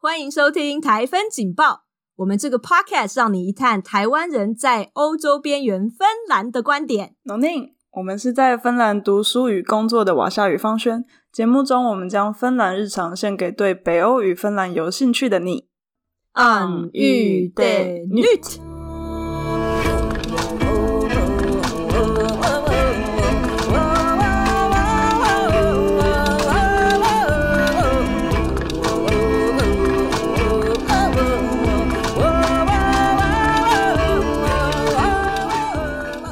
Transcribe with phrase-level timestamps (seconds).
[0.00, 1.82] 欢迎收听台风警报。
[2.18, 7.16] 我们这个 podcast 让你一探台湾人在欧洲边缘芬兰的观点。
[7.24, 11.04] 农宁，我们是在芬兰读书与工作的瓦夏与方轩。
[11.32, 15.66] 节目中，我们将芬兰日常献给对北欧与芬兰有兴趣的你。
[16.34, 18.67] An u de nyt。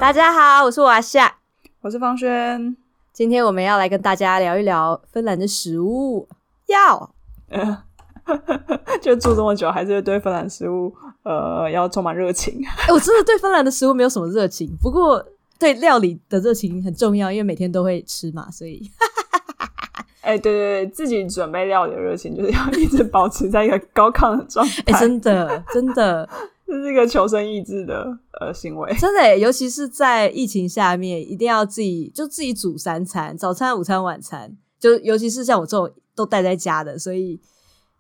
[0.06, 1.34] 大家好，我是瓦夏，
[1.80, 2.77] 我是方轩。
[3.12, 6.29] 今天我们要来跟大家聊一聊芬兰的食物。
[6.66, 7.12] 要，
[7.48, 7.82] 呃，
[9.02, 12.65] 就住这么久，还是对芬兰食物呃要充满热情。
[12.87, 15.20] 欸， 我真的对芬兰的食物没有什么热情，不过
[15.59, 18.88] 对料理的热情很重要，因为每天都会吃嘛，所以。
[20.23, 24.84] 哎、欸，对对对，自己准备料理的热情就是要一直保持在一个高亢的状态。
[24.87, 26.29] 哎、欸，真的，真的。
[26.66, 37.41] 这是一个求生意志的呃行为，真的，尤其是在疫情下面，一定要自己就自己煮三餐，早餐、午餐、晚餐，就尤其是像我这种都待在家的，所以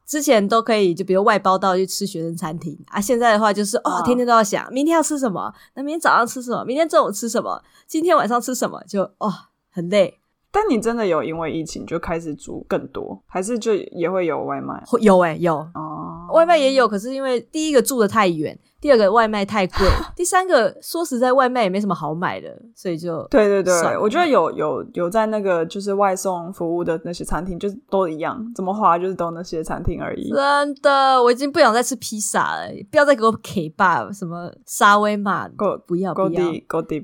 [0.04, 9.32] 之前都可以就比如外包到去吃学生餐厅啊，现在的话就是哦，天天都要想明天要吃什么，那明天早上吃什么，明天中午吃什么，今天晚上吃什么，就哦
[9.70, 10.18] 很累。
[10.56, 14.82] 但你真的有因为疫情就开始煮更多，还是就也会有外卖？
[15.02, 16.88] 有诶有哦，外卖也有。
[16.88, 30.30] 可是因为第一个住的太远，第二个外卖太贵， 第三个说实在外卖也没什么好买的，所以就对对对，我觉得有有有在那个就是外送服务的那些餐厅，就是都一样，怎么花就是都那些餐厅而已。
[30.30, 35.48] 真的，我已经不想再吃披萨了，不要再给我 K 吧，什么沙威玛，
[35.86, 36.52] 不要不要，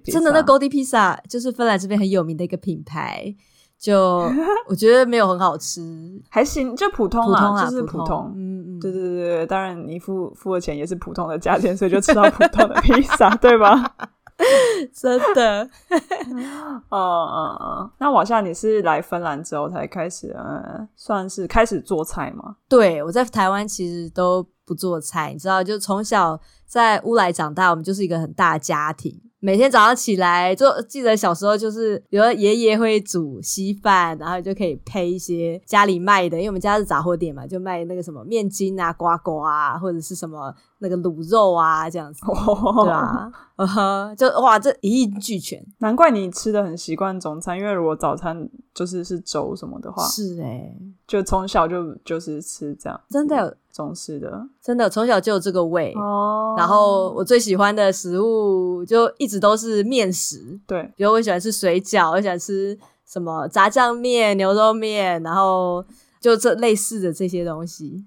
[0.04, 3.34] 真的那 Godi 披萨就是芬兰这边很有名的一个品牌。
[3.82, 4.22] 就
[4.68, 5.82] 我觉得没有很好吃，
[6.30, 8.32] 还行，就普通啦，普通啊，就是普通。
[8.36, 13.96] 嗯嗯，对对对对，当然你付付的钱也是普通的价钱，所以就吃到普通的 披萨，对吧？
[14.94, 15.68] 真的。
[15.90, 17.90] 嗯嗯嗯。
[17.98, 22.54] 那往下，你是来芬兰之后才开始，嗯，算是开始做菜吗？
[22.68, 29.20] 对，我在台湾其实都不做菜，你知道，就从小在乌来长大，我们就是一个很大的家庭。
[29.44, 43.32] 每天早上起来，就记得小时候就是，比如爷爷会煮稀饭，然后就可以配一些家里卖的，因为我们家是杂货店嘛，就卖那个什么面筋啊、瓜果啊，或者是什么那个卤肉啊这样子，对啊？
[43.56, 45.64] 嗯哼，就哇，这一应俱全。
[45.78, 50.76] 难怪你吃的很习惯中餐，因为如果早餐就是是粥什么的话，是诶、欸、
[51.06, 53.54] 就从小就就是吃这样，真的有。
[53.72, 56.54] 中式的，真的从小就有这个味哦。
[56.58, 65.82] 然后我最喜欢的食物就一直都是面食，对，比如我喜欢吃水饺，我喜欢吃什么炸酱面、牛肉面，然后
[66.20, 68.04] 就这类似的这些东西。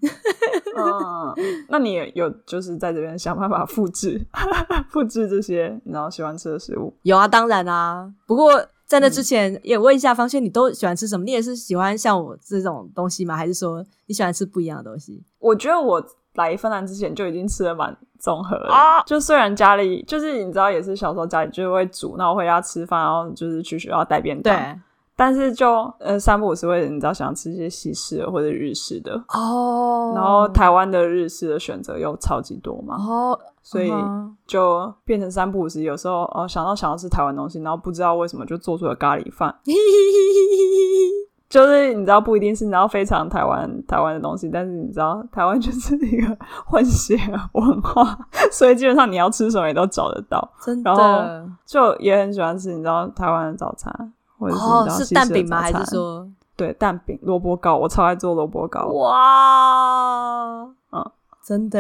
[0.76, 4.20] 嗯，那你也有就是在这边想办法复制
[4.90, 6.94] 复制这些然后喜欢吃的食物？
[7.04, 8.12] 有啊，当然啊。
[8.26, 8.66] 不过。
[8.88, 11.26] 在那之前，嗯、也问一下方轩，你都喜欢吃什么？
[11.26, 13.36] 你也是喜欢像我这种东西吗？
[13.36, 15.24] 还是说你喜欢吃不一样的东西？
[15.40, 16.00] 我觉得我
[16.36, 18.72] 来芬兰之前就已经吃的蛮综合了。
[18.72, 24.56] 啊，就虽然家里就是你知道，也是小时候家里就会煮，然后回家吃饭，然后就是去学校带便当。
[25.16, 25.18] 对。
[25.18, 30.14] 但是就呃三不五时会你知道想吃一些西式的或者日式的哦。
[30.16, 32.96] 然后台湾的日式的选择又超级多嘛。
[32.98, 33.40] 哦。
[33.68, 33.92] 所以
[34.46, 39.56] 就变成三不五时，有时候哦想到想要吃台湾东西，然后不知道为什么就做出了咖喱饭，
[41.50, 46.38] 就是你知道不一定是你知道非常台湾台湾的东西，但是你知道台湾就是一个
[46.68, 47.18] 混血
[47.54, 48.16] 文化，
[48.52, 50.92] 所以基本上你要吃什么也都找得到，真的。
[50.92, 54.14] 然后就也很喜欢吃你知道台湾的早餐，
[54.54, 55.62] 哦，是蛋饼吗？
[55.62, 57.78] 还是说对蛋饼萝卜糕？
[57.78, 61.12] 我超爱做萝卜糕，哇，嗯。
[61.48, 61.78] 真的，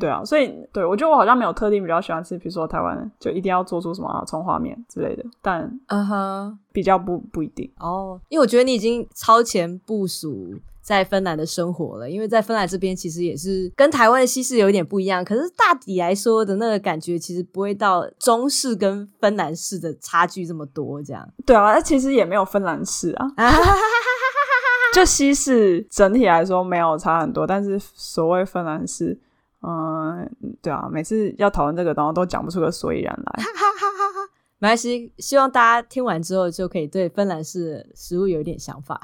[0.00, 23.26] 对啊，所以对我觉得我好像没有特定比较喜欢吃，比如说台湾就一定要做出什么葱花面之类的，但嗯哼，比较不不一定哦，因为我觉得你已经超前部署在芬兰的生活了，因为在芬兰这边其实也是跟台湾的西式有一点不一样，可是大体来说的那个感觉其实不会到中式跟芬兰式的差距这么多，这样对啊，那其实也没有芬兰式啊。
[24.94, 29.18] 就西式整体来说没有差很多，但是所谓芬兰式，
[29.62, 33.44] 嗯，对啊，每次要讨论这个东西都讲不出个所以然来。
[34.60, 39.00] 没关系，希望大家听完之后就可以对芬兰式食物有一点想法。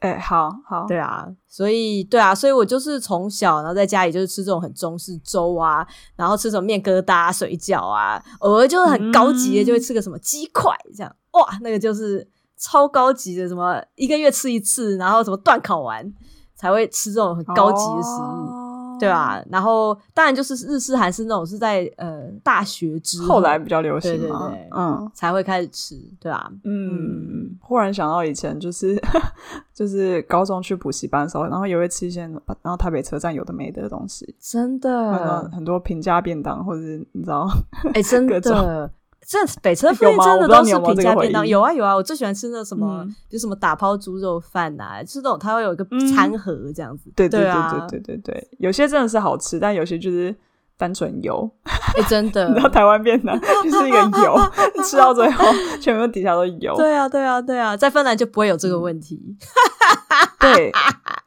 [0.00, 12.28] 哎、欸，好好，对啊，所以对啊，所以我就是从小然后在家里就是吃这种很中式粥啊，然后吃什么面疙瘩、水饺啊，偶尔就是很高级的就会吃个什么鸡块这样，哇，那个就是。
[12.58, 16.10] 超高级的，什么一个月吃一次，然后什么断烤完，
[16.54, 18.48] 才会吃这种很高级的食物。
[18.48, 18.65] 哦
[18.98, 29.00] 对啊，然后当然就是日式、韩式那种是在呃大学之后，后来比较流行嘛，对对对，嗯，才会开始吃，对啊，嗯，忽然想到以前就是
[29.74, 37.48] 就是高中去补习班的时候，然后也会吃一些，然后台北车站有的没的东西，真的，很多平价便当或者是你知道，
[37.94, 38.90] 哎，真 的。
[39.26, 45.84] 这北车附近真的都是平价便当，有，有啊有啊，我最喜欢吃那什么，嗯、就什么打抛猪肉饭呐、啊，就是那种它会有一个
[46.14, 47.10] 餐盒这样子。
[47.16, 50.32] 对对对对对对对，有些真的是好吃，但有些就是
[50.76, 51.50] 单纯油。
[51.64, 54.38] 哎，真的， 你知道台湾便当 就是一个油，
[54.84, 55.44] 吃到最后
[55.82, 56.76] 全部底下都是油。
[56.76, 59.36] 对啊对啊对啊，在芬兰就不会有这个问题。
[60.38, 60.70] 对。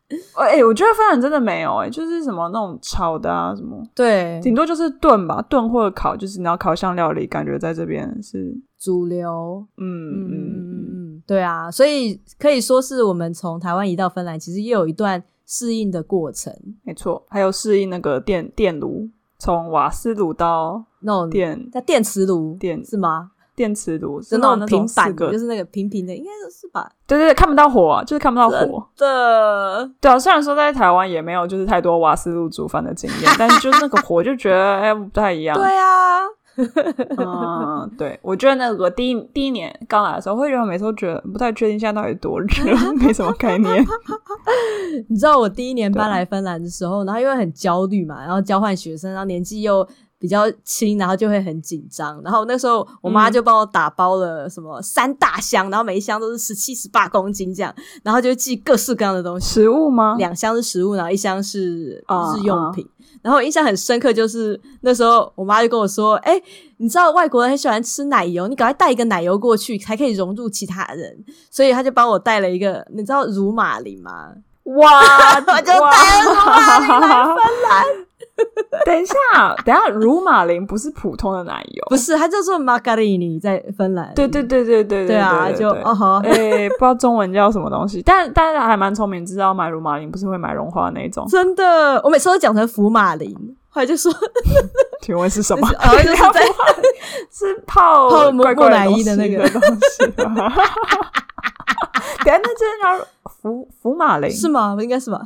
[0.35, 9.63] 哎、欸，我觉得芬兰真的没有哎、欸，就是什么那种炒的啊，什么对，顶多就是炖吧，炖或者烤，就是你要烤箱料理，感觉在这边是主流。
[9.77, 16.51] 嗯嗯嗯嗯，对啊，所以可以说是我们从台湾移到芬兰，其实也有一段适应的过程。
[16.83, 19.07] 没错，还有适应那个电电炉，
[19.38, 23.31] 从瓦斯炉到那种电，在电磁炉，电是吗？
[23.59, 26.89] 电磁炉是那种平板的，就是那个平平的，应该是吧？
[27.06, 28.81] 对对对，看不到火啊，就是看不到火。
[28.95, 35.57] 的，对啊，虽然说在台湾也没有就是太多瓦斯炉煮饭的经验， 但是就那个火就觉得哎不太一样。
[35.57, 36.19] 对啊，
[37.19, 42.47] 嗯，对，我觉得那个第一第一年刚来的时候，会觉得每次都觉得不太确定现在到底多热，
[42.95, 43.85] 没什么概念。
[45.09, 49.85] 你知道我第一年搬来芬兰的时候，然后因为很焦虑嘛，然后交换学生，然后年纪又。
[50.19, 52.21] 比较轻，然后就会很紧张。
[52.24, 57.74] 然后那时候我妈就帮我打包了什么三大箱，嗯、然后每一箱都是十七、十八公斤这样，
[58.04, 59.48] 然后就寄各式各样的东西。
[59.48, 60.16] 食物吗？
[60.18, 62.83] 两箱是食物，然后一箱是日用品。
[62.83, 62.92] Uh, uh.
[63.21, 66.44] 然后印象很深刻，就是那时候我妈就跟我说：“哎、欸，
[66.77, 71.18] 你知道外国人很喜欢吃奶油，你赶快带一个奶油过去，才可以融入其他人。”
[71.51, 74.33] 所以她就帮我带了一个，你知道乳玛琳吗？
[74.63, 75.36] 哇！
[75.36, 77.86] 我就带了乳芬兰。
[78.86, 79.13] 等一下，
[79.65, 84.12] 等一下，乳马林不是普通的奶油，不是，它叫做玛卡丽尼，在芬兰。
[84.15, 91.25] 对对对对对对啊，就哦好，哎，不知道中文叫什么东西，但大家还蛮聪明，知道买乳马林不是会买融化的那种。
[91.27, 93.36] 真的，我每次都讲成福马林，
[93.69, 94.12] 后来就说，
[95.01, 95.68] 请问是什么？
[95.80, 96.42] 然 后就是在
[97.31, 100.13] 是泡泡木乃伊的那个东西。
[102.23, 104.75] 等下，那这叫福福马林是吗？
[104.79, 105.21] 应该是吧。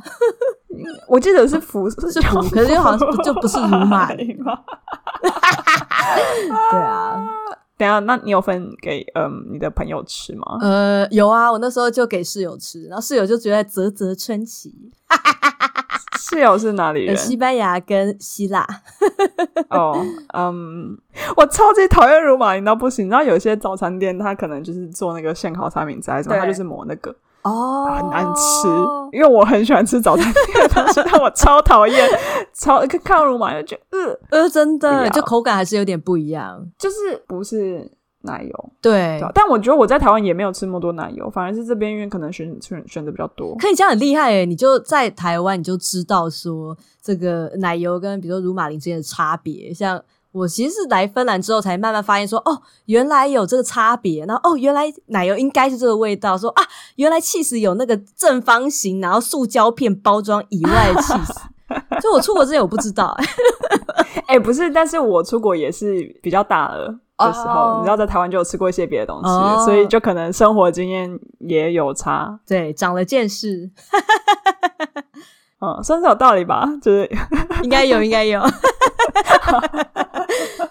[1.08, 4.58] 我记得是福是福，可是又好像就不是福马雷吗？
[6.70, 7.24] 对啊，
[7.76, 10.58] 等下，那你有分给嗯你的朋友吃吗？
[10.60, 14.74] 呃，有啊，我那时候就给室友吃，然后室友就觉得啧啧称奇。
[16.34, 17.16] 室友是哪里人？
[17.16, 18.66] 西班牙跟希腊。
[19.70, 19.96] 哦，
[20.36, 20.96] 嗯，
[21.36, 23.08] 我超级讨厌乳玛琳到不行。
[23.08, 27.14] 然后有些早餐店，他可能就是做那个现烤三明治，什么，他就是抹那个。
[27.42, 28.66] 哦，很难吃，
[29.12, 32.08] 因为我很喜欢吃早餐店的东西，但我超讨厌，
[32.54, 36.96] 超看乳玛就觉得，呃呃，真的，就口感还是有点不一样，就是
[37.28, 37.92] 不是
[38.24, 43.56] 奶油，对，但我觉得我在台湾也没有吃那么多奶油，反而是这边因为可能选选选的比较多。
[43.56, 50.02] 可以这样很厉害诶，你就在台湾你就知道说这个奶油跟比如说乳玛琳之间的差别，像。
[50.34, 56.62] 我其实是来芬兰之后才慢慢发现说，哦，原来有这个差别，然后哦，原来奶油应该是这个味道，说啊，
[56.96, 61.34] 原来起司有那个正方形，然后塑胶片包装以外的起司，
[62.02, 63.16] 就我出国之前我不知道，
[64.26, 67.78] 哎、欸，不是，但是我出国也是比较大了的时候，oh.
[67.78, 69.64] 你知道在台湾就有吃过一些别的东西，oh.
[69.64, 73.70] 所以就可能生活经验也有差，对，长了见识，
[75.60, 77.10] 嗯，算是有道理吧，就是
[77.62, 78.42] 应该有，应该有。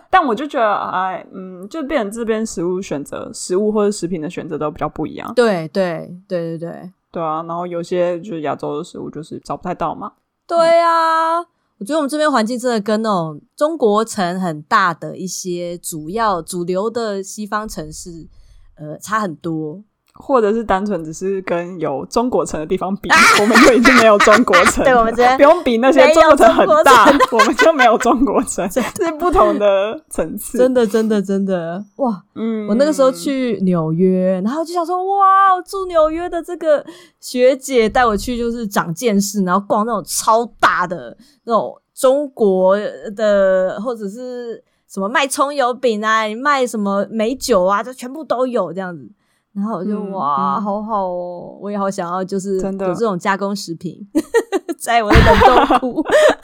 [0.10, 5.34] 但我就觉得，哎，嗯，就变成这边食物选择、食物或者食品的选择都比较不一样。
[5.34, 7.44] 对对对对对对啊！
[7.48, 10.12] 然后有些就是亚洲的食物，就是找不太到嘛。
[10.46, 11.46] 对啊，嗯、
[11.80, 18.30] 我觉得我们这边环境真的跟那种中国城很大的一些主要主流的西方城市，
[18.75, 19.84] 呃，差很多。
[20.15, 24.84] 或者是单纯只是跟有中国城的地方比，啊、我们就已经没有中国城。
[24.86, 28.67] 对，我们不用比那些中国城很大，我们就没有中国城。
[28.70, 30.58] 这是不同的层次。
[30.60, 32.24] 真的，真的，真的，哇！
[32.36, 36.86] 嗯，我那个时候去纽约，然后就想说，哇，住纽约的这个
[37.20, 42.77] 学姐带我去，就是长见识，然后逛那种超大的那种中国
[43.15, 49.10] 的，或者是什么卖葱油饼啊，卖什么美酒啊，就全部都有这样子。
[49.55, 53.98] 然后我就、嗯、哇，好好哦，我也好想要，就是有这种加工食品，
[54.79, 56.03] 在我的冷冻 库。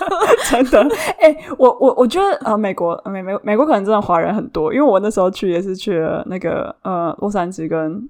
[0.49, 8.07] 真的，哎、欸，我我我觉得呃，美国美美美国可能真的华人很多，因为我那时候去也是去了那个呃洛杉矶跟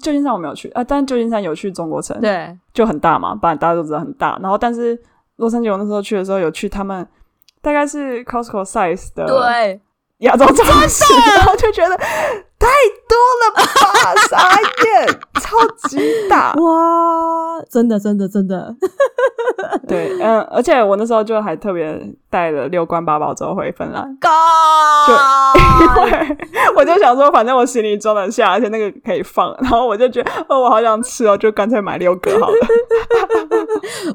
[0.00, 4.38] 旧金山我没有去啊，但旧金山有去中国城，对，就很大嘛，不然大家都知道很大。
[4.42, 4.98] 然后，但是
[5.36, 7.06] 洛杉矶我那时候去的时候有去他们
[7.62, 9.80] 大概是 Costco size 的对
[10.18, 11.04] 亚洲超市，
[11.36, 11.98] 然后就觉得
[12.58, 12.66] 太
[13.08, 13.62] 多了吧，
[14.28, 15.56] 傻眼，超
[15.88, 18.74] 级大 哇，真的真的真的。
[19.86, 21.98] 对，嗯，而且我那时候就还特别
[22.28, 24.04] 带了六罐八宝粥回芬兰，
[25.06, 25.14] 就
[26.04, 26.36] 因为
[26.76, 32.56] 我就想说，反正我行李装得下，而且那个可以放，然后我就觉得哦，我好想吃哦，就干脆买六个好了。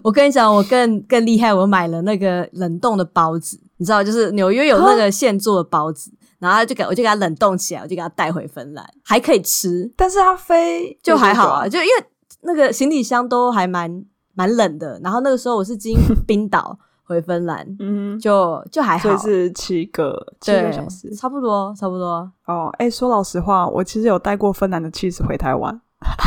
[0.04, 6.12] 我跟你讲，我更更厉害，我买了那个冷冻的包子，你知道，就是纽约有那个现做的包子，
[6.44, 12.06] 然后就给我就给它冷冻起来，我就给它带回芬兰，还可以吃，但是它飞就还好啊，就因为
[12.42, 14.06] 那个行李箱都还蛮。
[14.36, 15.96] 蛮冷的，然后那个时候我是经
[16.26, 22.28] 冰岛回芬兰， 嗯，就就还好，所以是七个七个小时，差不多差不多。
[22.48, 25.80] 哦，哎，说老实话，我其实有带过芬兰的起司回台湾。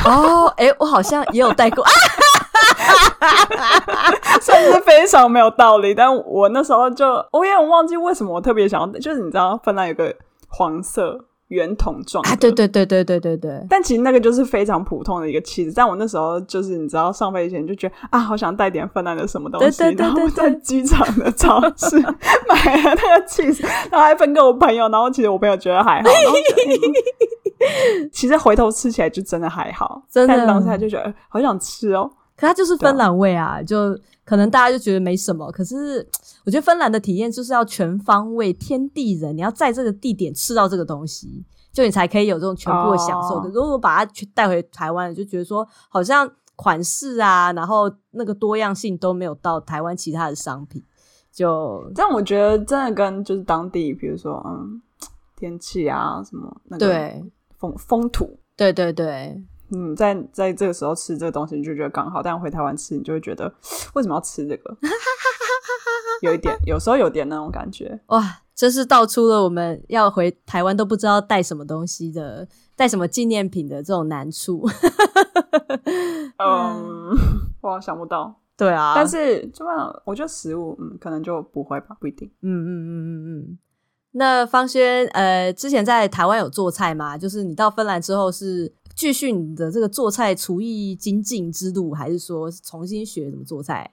[0.04, 1.84] 哦，哎，我好像也有带过，
[4.40, 5.94] 算是非常没有道理。
[5.94, 10.14] 但我那时候就，我也忘记为什么我特别想要，就是你知道芬兰有个
[10.48, 11.26] 黄色。
[11.48, 15.72] 圆筒状啊，对对对对对对对，但其实那个就是非常普通的一个起司。
[15.76, 22.00] 但我那时候就是你知道上飞机前就觉得啊，好想带点芬兰的什么东西，对对对对对，然后在机场的超市
[22.50, 23.62] 买了那个起司，
[23.92, 24.88] 然后还分给我朋友。
[24.88, 26.08] 然后其实我朋友觉得还好，
[28.10, 30.36] 其实回头吃起来就真的还好， 真的。
[30.36, 35.50] 但当时就觉得好想吃哦，可它就是芬兰味啊，就可能大家就觉得没什么。
[35.50, 36.06] 可是
[36.44, 43.40] 我觉得芬兰的体验就是要全方位、天地人，你要在这个地点吃到这个东西，就你才可以有这种全部的享受。
[43.40, 43.54] 可、oh.
[43.54, 50.84] 如果把它去带回台湾，就觉得说好像款式啊，然后那个多样性都没有到台湾其他的商品。
[51.32, 54.80] 就但我觉得真的跟就是当地，比如说嗯
[55.36, 57.24] 天气啊什么那个对
[57.58, 59.42] 风风土，对对对。
[59.70, 63.52] 嗯，在在这个时候吃这个东西，你就觉得刚好；但回台湾吃，你就会觉得
[63.94, 64.76] 为什么要吃这个？
[66.22, 68.00] 有一点，有时候有点那种感觉。
[68.08, 68.22] 哇，
[68.54, 72.46] 真是道出了我们要回台湾都不知道带什么东西的，
[72.76, 74.64] 带什么纪念品的这种难处。
[76.38, 77.10] 嗯，
[77.60, 78.40] 我想不到。
[78.56, 82.30] 对啊，但是这样，我觉得食物，嗯，可能就不会吧，不一定。
[82.40, 83.58] 嗯嗯嗯嗯嗯。
[84.12, 87.18] 那方轩，呃，之前在台湾有做菜吗？
[87.18, 88.72] 就是你到芬兰之后是？
[88.96, 93.88] 继续你的这个做菜厨艺精进之路，还是说重新学怎么做菜？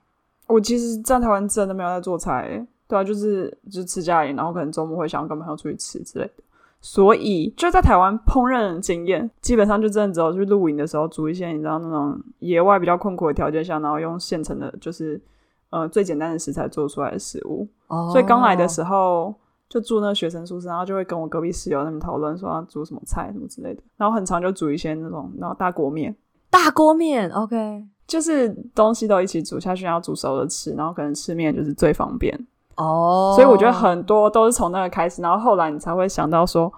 [0.46, 6.32] 我其实，在台湾真的没有在做菜，对啊，就是就是吃家里，然后可能周末会想要跟朋友出去吃之类的。
[6.80, 15.20] 所以就在台湾烹饪经验，基本上就真的只有去露营的时候煮一些，你知道那种野外比较困苦的条件下，然后用现成的，就是
[15.68, 17.68] 呃最简单的食材做出来的食物。
[18.10, 19.34] 所以刚来的时候。
[19.68, 26.14] 就住那个学生宿舍，然后就会跟我隔壁室友他们讨论说要煮什么菜什么之类的，然后很常就煮一些那种然后大锅面，
[26.50, 32.34] 大锅面，OK，就是东西都一起煮下去，然后煮熟了吃，然后可能吃面就是最方便
[32.76, 33.30] 哦。
[33.30, 33.34] Oh.
[33.34, 36.72] 所以我觉得很多都是从那个开始，然后后来你才会想到说，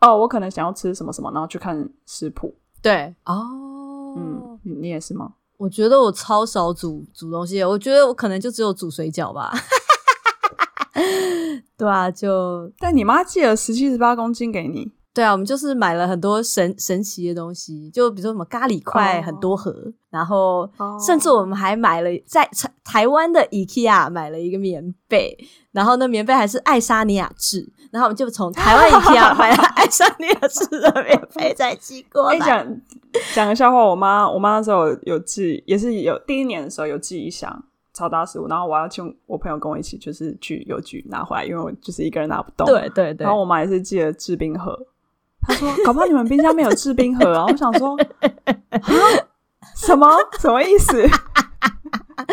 [0.00, 2.54] 哦，我可能想要吃什么什么，然后去看食谱。
[2.80, 5.32] 对，哦、oh.，嗯，你也是吗？
[5.58, 9.52] 我觉得我超少煮煮东西，我觉得我可能就只有煮水饺吧。
[11.76, 14.90] 对啊，就但你妈寄了十七十八公斤给你。
[15.14, 19.92] 对啊，我们就是买了很多神神奇的东西，就比如说什么咖喱块很多盒，oh.
[20.08, 20.66] 然后
[21.04, 22.48] 甚至我们还买了在
[22.82, 25.36] 台湾的 IKEA 买了一个棉被，
[25.70, 32.38] 然后那棉被还是爱沙尼亚制，然后我们就从台湾 IKEA 买了爱沙尼亚制的棉被再寄过来。
[32.38, 32.80] 讲
[33.34, 37.62] 讲个笑话，我妈我妈那时候有寄，也是有第一年的时候有寄一箱。
[37.92, 42.66] 超大食物，然后我要请我朋友跟我一起，就是去邮局拿回来，因为我就是一个人拿不动。
[42.66, 43.24] 对对对。
[43.24, 44.78] 然后我妈也是寄了制冰盒，
[45.42, 47.96] 她说：“搞不好你们冰箱没有制冰盒。”然后我想说
[49.76, 50.08] ：“什么？
[50.40, 50.96] 什么意思？”
[52.24, 52.28] 真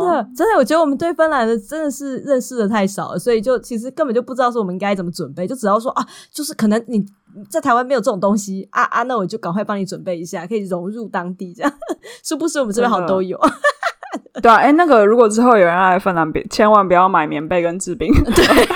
[0.00, 7.04] 的，真的，我觉得我们对芬兰的真的是认识的太少了，所以就其实根本就不知道说我们应该怎么准备，就只要说啊，就是可能你
[7.48, 11.72] 在台湾没有这种东西啊啊，那我就赶快帮你准备一下，可以融入当地这样。
[12.22, 13.40] 是不是我们这边好像都有？
[14.42, 18.12] 对啊，哎、欸，那个如果之后有人来芬兰，别千万不要买棉被跟制冰。
[18.12, 18.68] 对，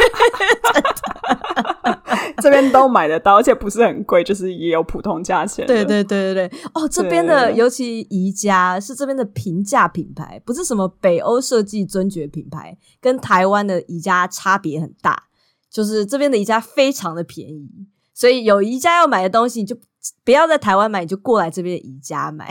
[2.42, 5.66] 这边都买得到，而且不是很贵，就是也有普通价钱。
[5.66, 15.24] 对对对对对，哦，这边的尤其宜家是这边的平价品牌，不是什么北欧设计尊爵品牌，跟台湾的宜家差别很大。
[15.70, 17.68] 就是这边的宜家非常的便宜，
[18.18, 19.76] 所以有宜家要买的东西，你就
[20.24, 22.50] 不要在台湾买，你就过来这边宜家买。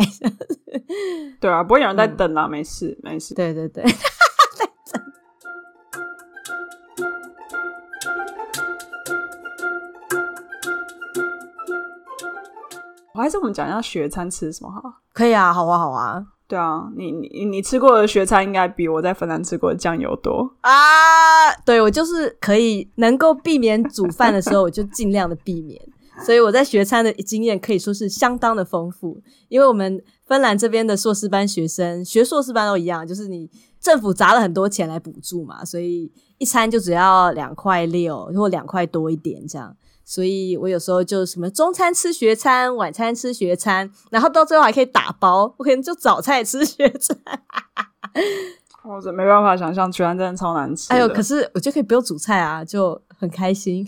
[1.42, 3.36] 对啊，不会有人在等啊，嗯、没事没事。
[3.36, 3.84] 对对对，
[13.14, 14.82] 我还还是我们讲一下学餐吃什么好？
[15.12, 16.26] 可以啊，好啊，好啊。
[16.48, 20.72] 对啊，你你你吃过的学餐应该比我在芬兰吃过的酱油多啊！
[21.66, 25.82] 对，我就是可以能够避免煮饭的时候，我就尽量的避免。
[26.26, 33.50] 所以我在学餐的经验可以说是相当的丰富，因为我们芬兰这边的硕士班学生学硕士班都一样，就是你
[33.80, 39.76] 政府砸了很多钱来补助嘛，所以一餐就只要两块六或两块多一点这样。
[40.10, 47.18] 所以我有时候就什么中餐吃学餐，晚餐吃学餐，然后到最后还可以打包，我可能就早餐吃学餐。
[48.88, 50.94] 我真没办法想象，学餐真的超难吃。
[50.94, 53.86] 哎呦，可是我就可以不用煮菜啊，就很开心。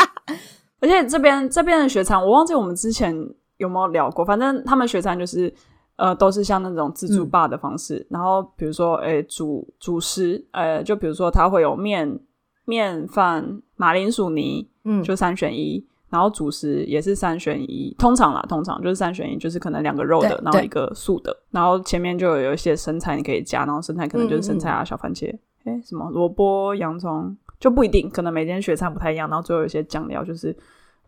[0.78, 3.16] 而且这边这边的学餐，我忘记我们之前
[3.56, 5.50] 有没有聊过，反正他们学餐就是
[5.96, 12.20] 呃都是像那种自助吧的方式，嗯、然后比如说哎主主食，呃就比如说它会有面
[12.66, 14.66] 面饭、马铃薯泥。
[14.88, 30.56] 嗯，就三选一，然后主食也是三选一，通常啦，通常就是三选一，就是可能两个肉的，然后一个素的，然后前面就有一些生菜你可以加，然后生菜可能就是生菜啊、小番茄，哎、什么萝卜、洋葱就不一定，可能每天学餐不太一样，然后最后有一些酱料，就是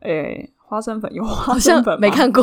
[0.00, 2.42] 哎花生粉有花生粉没看过，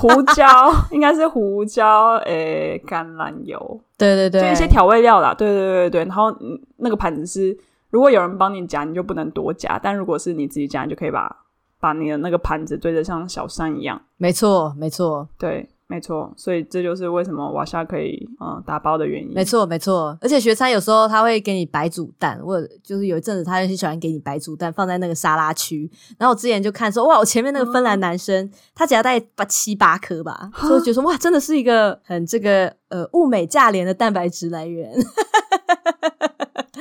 [0.00, 0.46] 胡椒
[0.92, 6.34] 应该是胡椒，哎橄榄油，对对对，就一些调味料啦，对对对对对，然后
[6.78, 7.54] 那个盘子是。
[7.94, 11.44] 如果有人帮你夹，你就不能多夹；但如果是你自己夹，你就可以把
[11.78, 14.02] 把你的那个盘子堆得像小山一样。
[14.16, 16.34] 没错，没错，对，没错。
[16.36, 19.32] 所以这就是为什么瓦夏可以嗯打包的原因。
[19.32, 20.18] 没错，没错。
[20.20, 25.88] 而且学餐有时候他会给你白煮蛋，或者就是有一阵子他很喜欢给你白煮蛋放在那个沙拉区。
[26.18, 34.92] 然后我之前就看说，哇，我前面那个芬兰男生、嗯、他只要带八七八颗吧，所以觉得哇，真的是一个很这个呃物美价廉的蛋白质来源。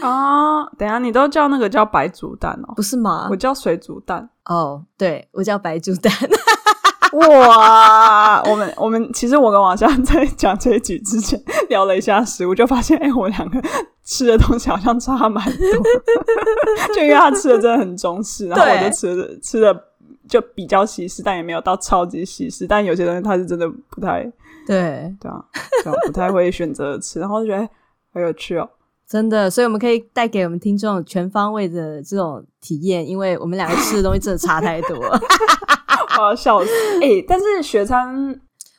[0.02, 2.74] 啊，等下，你都叫那个叫白煮蛋哦？
[2.76, 3.28] 不是吗？
[3.30, 4.30] 我叫水煮蛋。
[4.46, 6.12] 哦，对，我叫白煮蛋。
[7.14, 13.62] 哇，我们我们其实我跟王夏在讲这一集之前聊了一下食物，就发现哎、欸，我们两个
[14.04, 15.68] 吃的东西好像差蛮多。
[16.96, 19.84] 就因为他吃的真的很中式，然后我就吃的吃的
[20.28, 22.66] 就比较西式，但也没有到超级西式。
[22.66, 24.24] 但有些东西他是真的不太
[24.66, 25.46] 对对啊，
[25.84, 27.60] 对啊，不太会选择吃，然后就觉得
[28.12, 28.68] 很、欸、有趣哦。
[29.14, 34.98] 真的，所以我们可以带给我们听众全方位的这种体验，因为我们两个吃的东西真的差太多。
[36.18, 36.72] 我要笑死！
[37.00, 38.36] 哎、欸，但是学餐，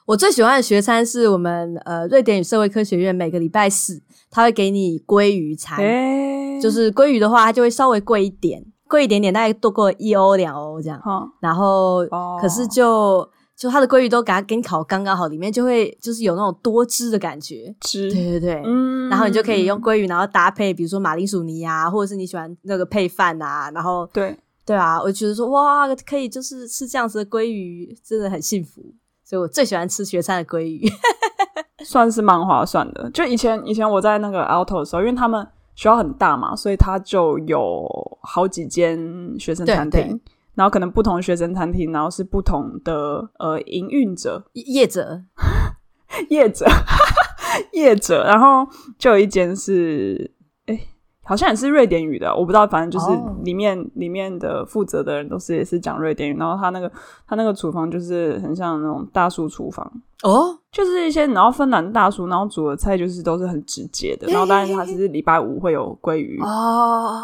[0.07, 11.01] 我最喜欢的学餐是我们呃瑞典与社会科学院每个礼拜四，他会给你鲑鱼餐，欸、就是鲑鱼的话，它就会稍微贵一点，贵一点点，大概多过一欧两欧这样。
[11.07, 13.31] 嗯、然后，哦、可是就。
[13.57, 24.37] 就它的鲑鱼都给它给你烤刚刚好，里面就会就是有那种多汁的感觉，汁，对对对，嗯，然后你就可以用鲑鱼，然后搭配比如说马铃薯泥啊，或者是你喜欢那个配饭啊，然后对。
[24.67, 28.81] 对啊，我觉得说哇，可以就是吃这样子的鲑鱼，真的很幸福，
[29.23, 30.91] 所以我最喜欢吃学餐的鲑鱼，
[31.85, 33.11] 算是蛮划算的。
[33.11, 37.87] 就以前以前我在那个 Aalto 的时候，因为他们学校很大嘛，所以他就有
[38.23, 38.99] 好几间
[39.39, 40.19] 学生餐厅。
[40.55, 45.23] 然后可能不同的学生餐厅，然后是不同的呃营运者业者
[46.31, 46.67] 业者
[47.73, 48.67] 业者，然后
[48.99, 50.31] 就有一间是
[50.67, 50.79] 哎，
[51.25, 53.87] 好像也是瑞典语的，我不知道，反正就是里面、oh.
[53.95, 56.91] 里面的负责的人都是也是讲瑞典语，然后他那个
[57.27, 59.85] 他那个厨房就是很像那种大叔厨房
[60.23, 60.57] 哦，oh?
[60.71, 66.47] 就是一些然后芬兰大叔，然后煮的菜就是都是很直接的，然后当然他是礼拜五会有鲑鱼哦。
[66.47, 67.23] Oh.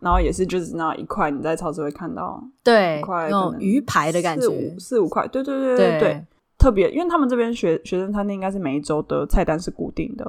[0.00, 6.26] 然后也是就是那一块，你在超市会看到，对，一块那种鱼排的感觉，四五四五块，对对对对对，
[6.58, 10.24] 特别，因为他们这边学学生餐厅应该是每一周的菜单是固定的，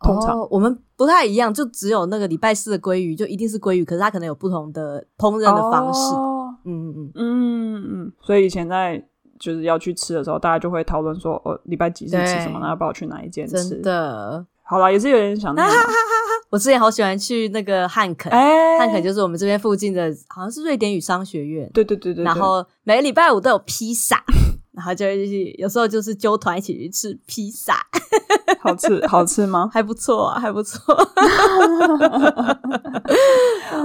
[0.00, 0.46] 通常。
[0.50, 6.14] 我们不太一样，就只有那个礼拜四的鲑鱼就一定是鲑鱼，可是它可能有不同的烹饪的方式，
[6.64, 7.12] 嗯嗯嗯。
[7.14, 9.02] 嗯嗯，所以以前在
[9.38, 13.56] 就是要去吃的时候，大家就会讨论说，哦，礼拜几是吃什么，那要不要去哪一间吃？
[13.56, 15.72] 真的，好啦，也是有点想那个。
[16.48, 21.70] 我之前好喜欢去那个汉肯，欸、汉肯就是我们这边附近的，好像是瑞典语商学院。
[21.74, 22.24] 对对对对。
[22.24, 24.22] 然后每个礼拜五都有披萨，
[24.72, 27.74] 然后就去，有时候就是揪团一起去吃披萨。
[28.60, 29.68] 好吃好吃吗？
[29.72, 30.94] 还不错啊，还不错。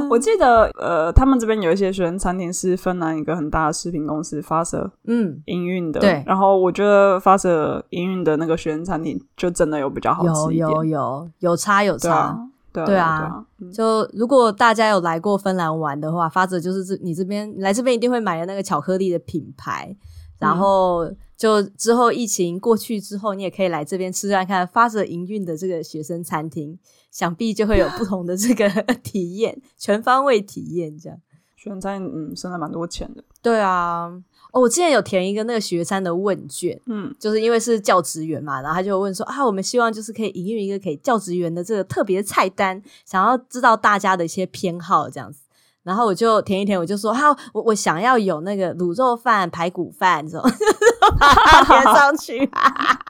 [0.09, 6.23] 我记得呃，他们这边有一些学生餐厅是芬兰一个很大的食品公司发射嗯营运的，对。
[6.25, 12.37] 然后我觉得发射营运的那个学生餐厅就真的有比较好吃一点，有有有有差有差。
[12.71, 19.95] 对啊，就如果大家有来过芬兰玩的话，发泽就是这你这边来这边一定会买的那个巧克力的品牌。
[20.39, 26.77] 然后就之后疫情过去之后，你也可以来这边吃看看发着营运的这个学生餐厅，
[27.11, 28.69] 想必就会有不同的这个
[29.03, 31.19] 体验，全方位体验这样。
[31.55, 33.23] 学生餐嗯，省了蛮多钱的。
[33.41, 34.05] 对啊，
[34.51, 45.39] 哦，我之前有填一个那个学餐的问卷，嗯，就是因为是教职员嘛，然后他就问说啊，我们希望就是可以营运一个给教职员的这个特别菜单，想要知道大家的一些偏好这样子。
[45.87, 50.51] 然后我就填一填，我就说好，我我想要有那个卤肉饭、排骨饭这种，
[51.17, 52.47] 把它填上去。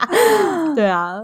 [0.74, 1.16] 对啊。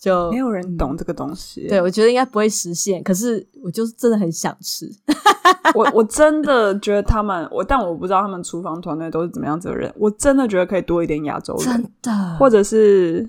[0.00, 3.02] 就没有人懂这个东西，对，我觉得应该不会实现。
[3.02, 4.90] 可是我就是真的很想吃，
[5.76, 9.92] 我我真的觉得他们，我但我不知道他们厨房团队都是怎么样子的人。
[9.98, 13.28] 我真的觉得可以多一点亚洲人，真的，或者是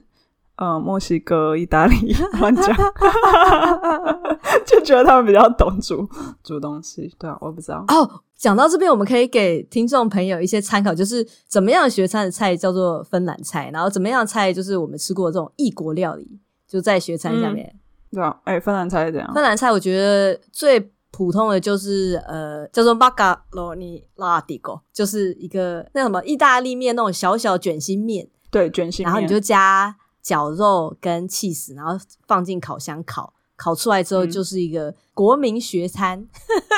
[0.55, 2.65] 呃墨西哥、意大利乱讲，
[4.65, 6.07] 就觉得他们比较懂煮
[6.43, 7.13] 煮东西。
[7.17, 7.83] 对啊，我不知道。
[7.87, 16.39] 哦，讲到这边，我们可以给听众朋友一些参考，就是怎么样学餐的菜叫做芬兰菜，然后怎么样的菜就是我们吃过的这种异国料理。
[16.67, 17.67] 就在学餐下面，
[18.13, 19.33] 嗯、对啊，哎、欸，芬兰菜是怎样？
[19.33, 20.79] 芬兰菜我觉得最
[21.11, 31.93] 普通的就是呃，叫做马卡罗尼拉蒂狗，就是一个那什么意大利面那种小小卷心面，对，卷心面，然后你就加绞肉跟起司，然后
[32.27, 36.27] 放进烤箱烤，烤出来之后就是一个国民学餐。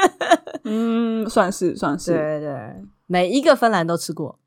[0.65, 4.39] 嗯，算是算是，对对对，每一个芬兰都吃过，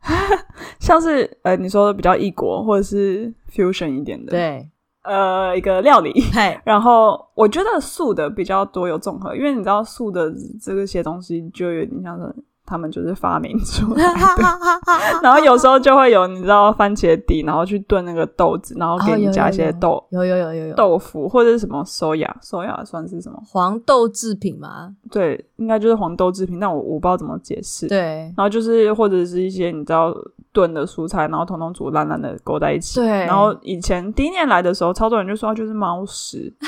[0.78, 4.68] 像是呃，你说的比较异国或者是 fusion 一点的，对。
[5.04, 6.12] 呃，一个料理，
[6.62, 12.32] 然后我觉得素的比较多，有综合，因为你知道素的这些东西就有点像是
[12.72, 24.90] 他们就是发明出来的， 然后有时候就会有你知道番茄底，然后去炖那个豆子，然后给你加一些豆，有有有有有豆腐或者是什么 soya，soya 算是什么黄豆制品吗？
[25.10, 27.86] 对，应该就是黄豆制品，但我我不知道怎么解释。
[27.88, 30.14] 对，然后就是或者是一些你知道。
[30.54, 33.00] 炖的蔬菜，然后统统煮烂烂的勾在一起。
[33.00, 33.08] 对。
[33.08, 36.54] 然后以前第一年来的时候，超多人就说就是猫屎。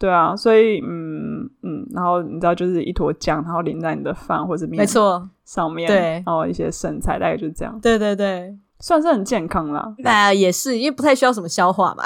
[0.00, 5.86] 对啊，所以嗯嗯，然后你知道就是一坨酱，然后淋在你的饭或者面，没错，上面。
[5.86, 6.22] 对。
[6.24, 7.78] 然后一些剩菜，大概就是这样。
[7.82, 9.94] 对对对，算是很健康啦。
[9.98, 12.02] 那也是，因为不太需要什么消化嘛。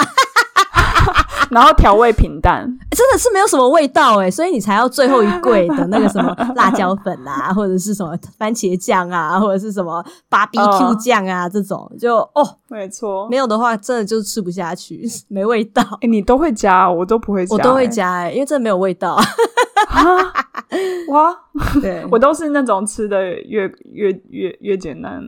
[1.55, 15.81] 然后调味平淡，欸、真的是没有什么味道哎，所以你才要最后一柜的那个什么 辣椒粉啊，或者是什么番茄酱啊，或者是什么 BBQ 酱啊，这种就哦，没错，没有的话真的就吃不下去， 没味道。
[15.83, 19.17] 哎、欸，你都会加，我都不会加，我都会加哎，因为真的没有味道。
[21.09, 21.33] 哇，
[21.81, 25.23] 对，我都是那种吃的越越越越简单。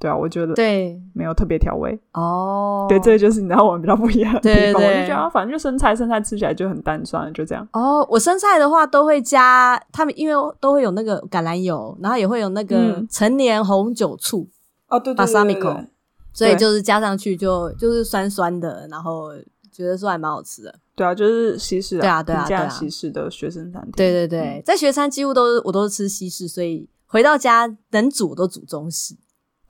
[0.00, 2.86] 对啊，我觉得对没有特别调味哦。
[2.88, 4.54] 对，这个就是你知道我们比较不一样的地方。
[4.54, 7.68] 对对对，我就觉得反正就生菜，生菜吃起来就很淡，酸，就这样。
[7.74, 14.48] 哦，我生菜的话都会加他们，因为都会有那个橄榄油，然后也会有那个陈年红酒醋
[14.88, 15.86] 哦，对对对对，
[16.32, 19.34] 所以就是加上去就就是酸酸的，然后
[19.70, 20.74] 觉得说还蛮好吃的。
[20.96, 23.92] 对啊，就是西式，对啊对啊对啊，西式的学生餐厅。
[23.92, 29.14] 对对对，在学餐几乎都是我都是吃西式，所以回到家能煮都煮中式。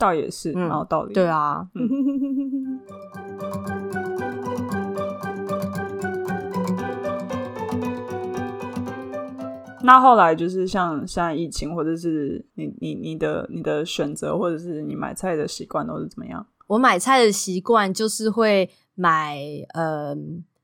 [0.01, 1.13] 倒也是，蛮有道理。
[1.13, 1.69] 对啊，
[9.83, 16.47] 那后来就是像现在疫情，或者是你你你的你的选择，或者是你买菜的习惯都是怎么样？
[16.67, 19.37] 我买菜的习惯就是会买，
[19.75, 20.17] 呃，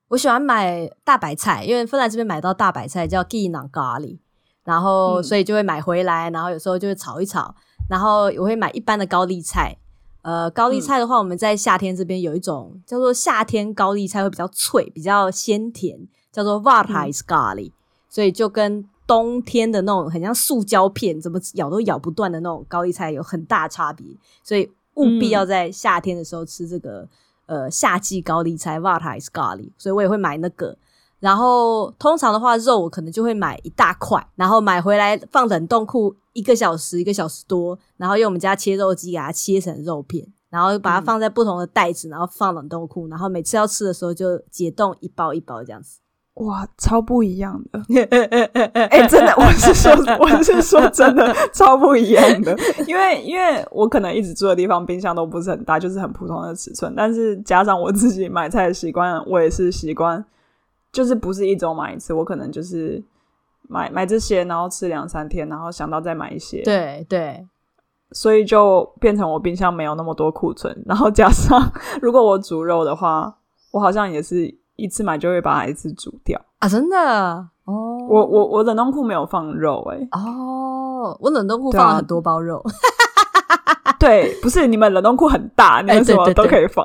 [0.09, 4.19] 我喜欢买大白菜，因为芬兰这边买到大白菜叫 Kiinan kaali，
[4.65, 7.55] 然后所以就会买回来，然后有时候就会炒一炒。
[7.89, 9.77] 然后我会买一般的高丽菜，
[10.23, 15.99] 呃，高丽菜的话，我们在夏天这边有一种叫做夏天高丽菜，会比较脆，比较鲜甜，
[16.33, 17.71] 叫做 Varhaiskaali，
[18.09, 24.05] 所以就跟冬天的那种很像塑胶片，怎么咬都咬不断的那种高丽菜有很大差别，
[24.43, 27.09] 所以务必要在夏天的时候吃这个，
[27.47, 30.77] 呃，夏季高丽菜 Varhaiskaali，所以我也会买那个。
[31.19, 45.99] 然后通常的话，肉我可能就会买一大块，然后买回来放冷冻库一个小时，一个小时多，然后用我们家切肉机给它切成肉片，然后把它放在不同的袋子，然后放冷冻库，然后每次要吃的时候就解冻一包一包这样子。
[46.35, 47.81] 哇，超不一样的！
[48.75, 52.55] 哎、欸，真的，我是说， 我是说真的，超不一样的。
[52.87, 60.23] 因为，因为我可能一直住的地方冰箱都不是很大，就是很普通的尺寸，但是加上我自己买菜的习惯，我也是习惯。
[60.93, 63.03] 就是不是一周买一次，我可能就是
[63.69, 66.63] 买买这些，然后吃两三天，然后想到再买一些。
[66.63, 67.47] 对对，
[68.13, 71.61] 所以就变成我冰箱没有那么多库存，然后加上
[72.03, 73.37] 如果我煮肉的话，
[73.73, 76.69] 我好像也是一次买就会把它一次煮掉啊！
[76.69, 76.97] 真的
[77.65, 82.63] 哦，我我我冷冻库没有放肉哎、欸、哦，我冷冻库放了很多包肉。
[83.99, 86.85] 对，不是你们冷冻库很大，你们什么都可以放。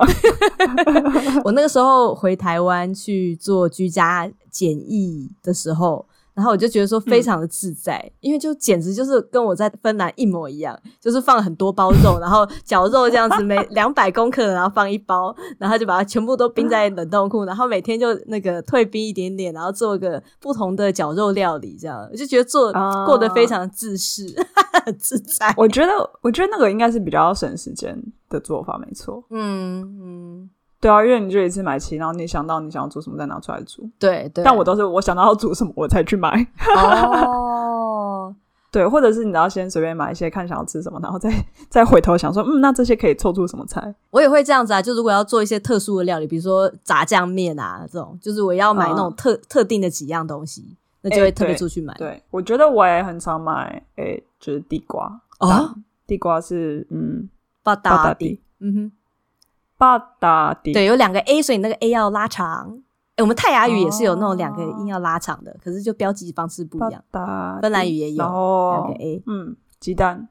[1.44, 24.26] 我那个时候回台湾去做居家检疫的时候，然后我就觉得说非常的自在，嗯、因为就简直就是跟我在芬兰一模一样，就是放了很多包肉，然后绞肉这样子，每 两百公克然后放一包，然后就把它全部都冰在冷冻库，然后每天就那个退冰一点点，然后做个不同的绞肉料理，这样我就觉得做、uh, 过得非常自适，
[24.98, 25.52] 自 在。
[25.56, 25.92] 我觉得，
[26.22, 27.96] 我觉得那个应该是比较省时间
[28.28, 29.22] 的做法，没错。
[29.30, 30.50] 嗯嗯。
[30.82, 33.88] 对啊，因为你就一次买齐，然后你想到你想要煮什么再拿出来煮。
[34.00, 34.42] 对对。
[34.44, 36.44] 但我都是我想到要煮什么我才去买。
[36.76, 38.34] 哦。
[38.72, 41.30] 对，或者是你要先随便买一些，看想要吃什么，然后再
[41.68, 43.94] 再回头想说，嗯，那这些可以凑出什么菜？
[44.10, 51.94] 我也会这样子啊，就如果要做一些特殊的料理，比如说炸酱面啊这种，就是我要买那种特、嗯、特定的几样东西，那就会特别出去买。
[51.98, 55.20] 对，对，我觉得我也很常买，诶，就是地瓜。
[55.38, 55.74] 哦。
[56.06, 57.28] 地瓜是嗯，
[57.62, 58.40] 巴达地。
[58.58, 58.92] 嗯哼。
[59.82, 62.80] 巴达地对，有两个 A，所以那个 A 要拉长。
[63.16, 67.02] 哎，我们泰雅语也是有那种两个音要拉长的，哦、可是就标记方式不一样。
[67.60, 69.20] 芬兰语也有两个 A。
[69.26, 70.28] 嗯，鸡蛋，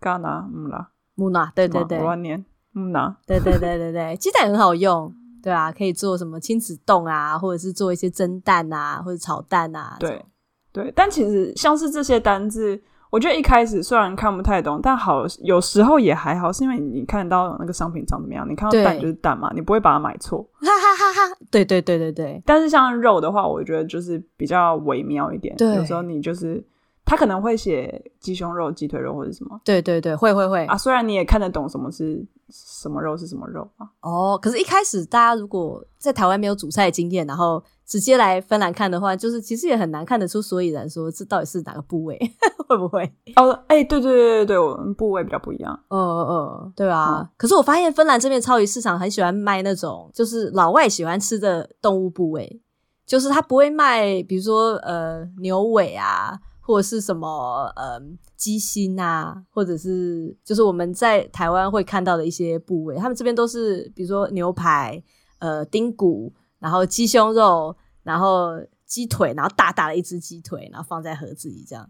[0.00, 9.98] 嘎拿木拉木纳，对对对，万年木拿，对对对对对，鸡蛋很好用，对啊，可以做什么亲子冻啊，或者是做一些蒸蛋啊，或者炒蛋啊。
[10.00, 10.24] 对
[10.72, 12.82] 对，但其实像是这些单字。
[13.14, 20.42] 我觉得一开始虽然看不太懂，但好有时候也还好，是因为你看到那个商品长怎么样，你看到蛋就是蛋嘛，你不会把它买错。
[20.54, 21.36] 哈哈哈哈！
[21.48, 22.42] 对对对对对。
[22.44, 25.54] 但是像肉的话，我觉得就是比较微妙一点。
[25.54, 26.60] 对，有时候你就是
[27.04, 29.60] 他可能会写鸡胸肉、鸡腿肉或者什么。
[29.64, 30.76] 对对对，会会会啊！
[30.76, 33.86] 虽然你也看得懂什么是什么肉是什么肉啊。
[34.00, 37.62] 哦，可是，一开始大家如果在台湾没有煮菜的经验，然后。
[37.86, 42.18] 直接来芬兰看的话，就是其实也很难看得出所以然，说这到底是哪个部位，
[42.66, 43.04] 会不会？
[43.36, 45.78] 哦，哎、欸，对对对对对，我们部位比较不一样。
[45.88, 47.20] 嗯嗯嗯，对啊。
[47.20, 52.62] 嗯、可是我发现芬兰这边超级市场很喜欢卖那种，就是老外喜欢吃的动物部位，
[53.04, 58.00] 就是他不会卖，比如说呃牛尾啊，或者是什么呃
[58.34, 65.02] 鸡心啊，或者是就是我们在台湾会看到的一些部位，他们这边都是比如说牛排、
[65.38, 66.32] 呃丁骨。
[66.64, 68.52] 然后鸡胸肉，然后
[68.86, 71.86] 鸡腿，然后大大的一只鸡腿，然后放在盒子里这样。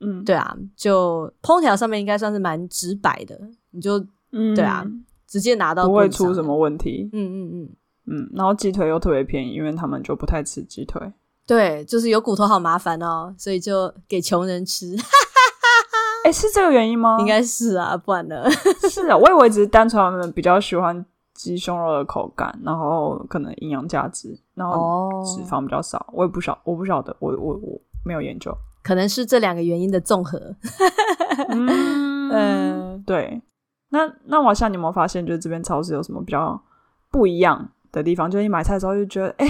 [0.00, 4.84] 嗯，对啊，就烹调上面应该算是蛮直白的，你就嗯，对啊，
[5.28, 7.08] 直接拿到不会出什么问题。
[7.12, 7.76] 嗯嗯嗯嗯，
[8.06, 11.00] 嗯，然后鸡腿又特别便宜，因为他们就不太吃鸡腿。
[11.46, 14.96] 对，就是有骨头好麻烦哦，所以就给穷人吃。
[16.24, 17.18] 哎，是这个原因吗？
[17.20, 18.50] 应该是啊，不然呢？
[18.90, 21.06] 是啊，我以为只是单纯他们比较喜欢。
[21.38, 30.36] 鸡胸肉的口感，然后可能营养价值，然后脂肪比较少，我也不晓，我不晓得，我我我没有研究，可能是这两个原因的综合。
[31.48, 33.40] 嗯，呃、对。
[33.90, 36.60] 那那我想你有没有发现，就是这边超市有什么比较
[37.10, 38.28] 不一样的地方？
[38.28, 39.46] 就是你买菜的时候就觉得，哎，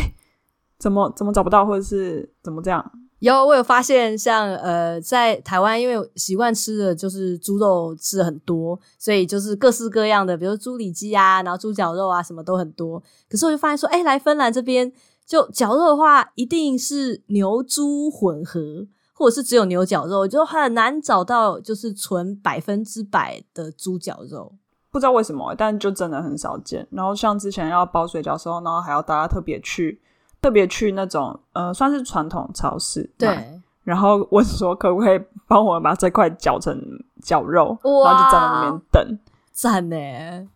[0.78, 2.92] 怎么怎么找不到，或者是怎么这样？
[3.20, 13.02] 有，我有发现像，呃，在台湾，因为习惯吃的就是猪肉吃的很多，所以就是各式各样的，比如猪里脊啊，然后猪脚肉啊，什么都很多。
[13.28, 14.92] 可是我就发现说，哎，来芬兰这边，
[15.26, 24.52] 就绞肉的话，一定是牛猪混合，或者是只有牛绞肉，就很难找到就是纯百分之百的猪绞肉。
[24.92, 26.86] 不知道为什么，但就真的很少见。
[26.92, 30.00] 然后像之前要包水饺的时候，然后还要大家特别去。
[30.40, 36.80] 特别去那种呃，算是传统超市，对，然后问说可不可以帮我把这块绞成
[37.22, 39.18] 绞肉，然后就站在那边等，
[39.52, 40.48] 赞呢？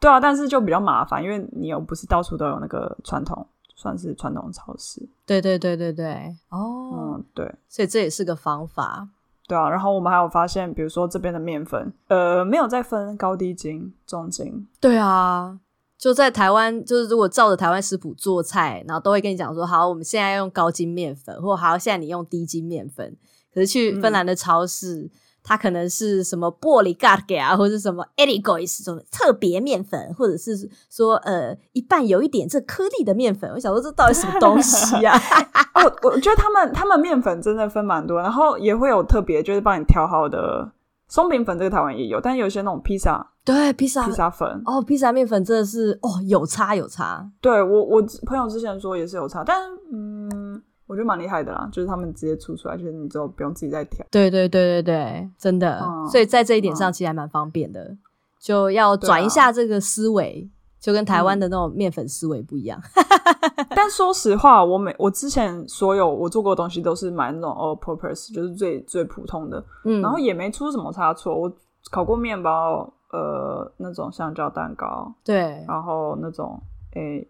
[0.00, 3.46] 对啊，但是就比较麻烦，因为你又不是到处都有那个传统，
[3.76, 5.00] 算是传统超市。
[5.26, 9.06] 对对对对对，哦，嗯，对，所以这也是个方法。
[9.46, 14.66] 对啊，然后我们还有发现，比如说这边的面粉，呃，没有再分高低筋、中筋。
[14.80, 15.58] 对啊。
[16.02, 23.16] 就在台湾，就是如果照着台湾食谱做菜，然后都会跟你讲说，好，我们现在用高筋面粉，或好，现在你用低筋面粉。
[23.54, 25.10] 可是去芬兰的超市，嗯、
[25.44, 33.48] 它可能是什么玻璃嘎给啊，或者什么 e l i g o i s 这种特别面粉，或者是说呃一半有一点这颗粒的面粉。
[33.52, 35.16] 我想说这到底什么东西啊？
[35.74, 40.72] 哦，我觉得他们他们面粉真的分蛮多，然后也会有特别就是帮你调好的。
[41.12, 47.30] 松饼粉这个台湾也有，但有些那种披萨，对披萨披萨粉哦，披萨面粉真的是哦有差有差。
[47.38, 49.54] 对我我朋友之前说也是有差，但
[49.92, 54.06] 嗯，我觉得蛮厉害的啦，就是他们直接出出来，就是你之后不用自己再调。
[54.10, 57.98] 对对对对对，真的，嗯、所以在这一点上其实还蛮方便的，嗯、
[58.40, 60.48] 就要转一下这个思维。
[60.82, 62.78] 就跟台湾的那种面粉思维不一样，
[63.56, 71.34] 嗯、 但说实话，我每我之前所有我做过的东西都是买那种 all purpose，就是最最普通的，嗯，然后也没出什么差错。
[71.40, 71.50] 我
[71.90, 76.60] 烤过面包，呃，那种香蕉蛋糕，对，然后那种
[76.94, 77.28] 诶、欸、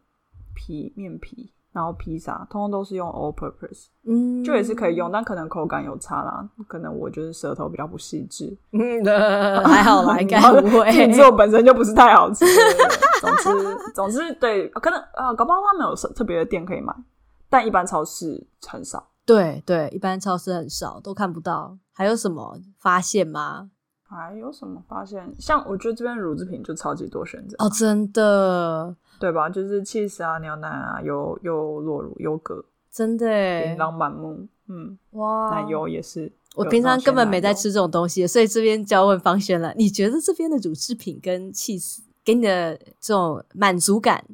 [0.54, 6.46] 皮面皮然后披萨，通通都是用 all purpose，嗯，就也是可以用，但可能口感有差啦。
[6.68, 9.02] 可能我就是舌头比较不细致，嗯，
[9.64, 10.90] 还好啦，应该不会。
[10.90, 12.44] 品质本身就不是太好吃。
[13.20, 16.94] 总之，总之，对，可能啊，搞不好他们有特别的店可以买，
[17.48, 19.08] 但一般超市很少。
[19.24, 21.78] 对对，一般超市很少，都看不到。
[21.94, 23.70] 还有什么发现吗？
[24.08, 25.34] 还有什么发现？
[25.38, 28.94] 像我觉得这边乳制品就超级多选择哦，真的。
[29.22, 29.48] 对吧？
[29.48, 34.48] 就是 cheese 啊，牛奶啊，优优酪乳、优格，真的琳琅满目。
[34.66, 36.32] 嗯，哇，奶油也是。
[36.56, 39.72] 我平常根本没在吃这种东西，所以这边就要问方轩了。
[39.76, 44.24] 你觉得这边的乳制品跟 cheese 给你的这种满足感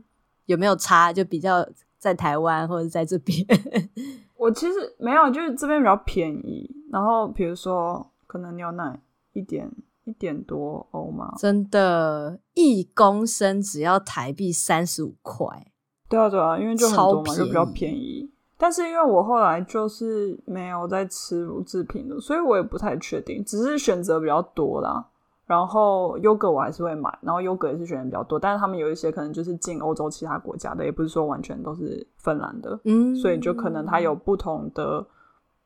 [0.47, 1.13] 有没有差？
[1.13, 3.47] 就比较在台湾或者在这边？
[4.39, 6.75] 我其实没有，就是这边比较便宜。
[6.91, 8.99] 然后比如说，可能牛奶
[9.35, 9.71] 一点。
[10.09, 11.35] 一点多欧吗？
[11.37, 15.47] 真的，一公升只要台币三十五块。
[16.09, 18.31] 对啊，对啊，因为就很多嘛，就比较便宜。
[18.57, 23.45] 但是因为我后来就是没有在吃乳制品的，所以我也不太确定。
[23.45, 25.07] 只是选择比较多啦。
[25.47, 28.39] 然后优格我还是会买，然后优格也是选择比较多。
[28.39, 32.81] 但是他们有一些可能就是进欧洲其他国家的，也不是说完全都是芬兰的。
[32.85, 35.07] 嗯，所以就可能它有不同的。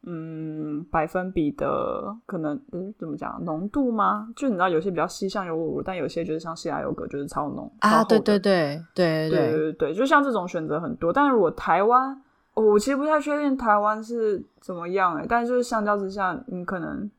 [0.05, 3.41] 嗯，百分比的可能，嗯，怎么讲？
[3.45, 4.29] 浓度吗？
[4.35, 8.03] 就你知道，有些比较稀，像优酪乳，但有些就是像希腊优格，就是超浓啊！
[8.05, 11.13] 对对对对对对对，就像这种选择很多。
[11.13, 12.21] 但是如果台湾，
[12.55, 17.11] 我其实不太确定台湾是怎么样诶、欸，但是就是相较之下，你可能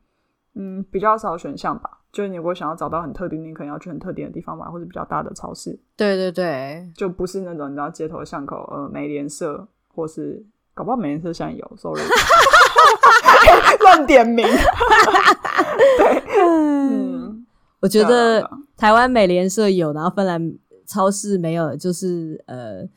[0.55, 1.99] 嗯比较少选项吧。
[2.11, 5.71] 就是你如果想要找到很特定，你可能要去很特定的地方买，或者比较大的超市。
[5.97, 12.01] 对对对，就不是那种你知道街头巷口，呃，美廉社，或是搞不好美廉社现在有，sorry。
[13.79, 14.45] 乱点名，
[15.97, 17.45] 对，嗯，
[17.79, 20.53] 我觉得台湾美联社有，然后芬兰
[20.86, 22.88] 超市没有，就是呃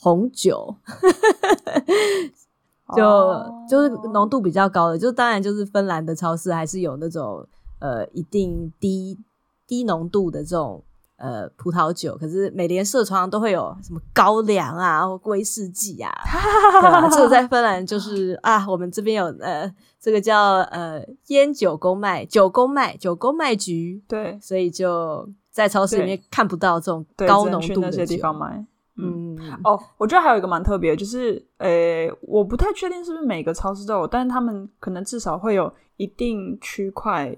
[0.00, 0.74] 红酒，
[2.96, 7.46] 就、哦、就是浓度比较高的，就当然就是芬兰的超市还是有那种
[7.80, 9.18] 呃一定低
[9.66, 10.82] 低浓度的这种。
[11.16, 16.12] 呃，葡萄酒，可是每年社常常都会有什么高粱啊，或威士忌啊，
[16.82, 17.08] 对吧？
[17.08, 28.62] 这个在芬兰就是啊，我们这边有呃，这个叫呃烟酒公卖，酒公卖，酒公卖局，对，所以就在超市里面看不到这种高浓度的那些地方买。
[28.98, 37.34] 嗯，嗯哦，我觉得还有一个蛮特别的，就是呃，我不太确定是不是每个超市都有，但是他们可能至少会有一定区块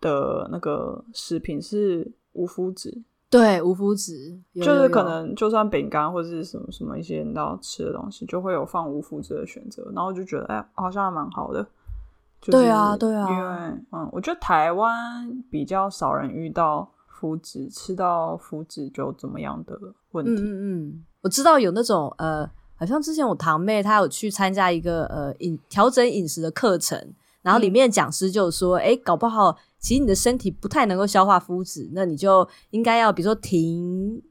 [0.00, 3.02] 的那个食品是无麸质。
[3.30, 11.64] 对，无麸质就是可能就算饼干或者是什么什么一些你要吃的东西，就会有放无麸质的选择，然后就觉得哎，好像还蛮好的。
[12.40, 16.90] 就是、对啊，对啊，因为嗯，我觉得台湾比较少人遇到
[17.20, 19.78] 麸质吃到麸质就怎么样的
[20.12, 20.42] 问题。
[20.42, 26.98] 嗯嗯，我知道有那种呃，好像之前我堂妹她有去参加一个呃饮调整饮食的课程，
[27.42, 29.56] 然后里面讲师就说，哎、嗯，搞不好。
[29.78, 34.22] 其实你的身体不太能够消化麸质，那你就应该要比如说停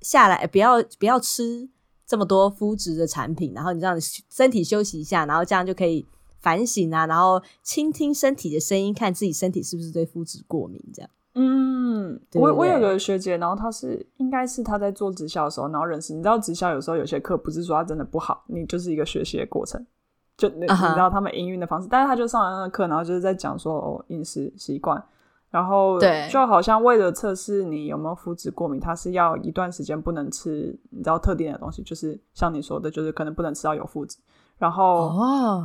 [0.00, 1.68] 下来，不要不要吃
[2.04, 6.04] 这么多麸质的产品，然后你让你身体休息一下，然后这样就可以
[6.40, 11.10] 反省啊，然后倾听身体的声音，看自己身体是不是对麸质过敏这样。
[11.34, 19.86] 嗯，对对我我有个学姐，然后她是应该是她在做直销的时候，然后认识你知道直销有时候有些课不是说它真的不好，你就是一个学习的过程。
[20.36, 21.90] 就你知道他们营运的方式，uh.
[21.92, 25.02] 但是他就上了那个课，然后就是在讲说哦饮食习惯，
[25.50, 34.18] 然后对，就好像为了测试你有没有麸质过敏，他是要一段时间不能吃你知道特定的东西，就是像你说的，就是可能不能吃到有麸质，
[34.58, 35.12] 然后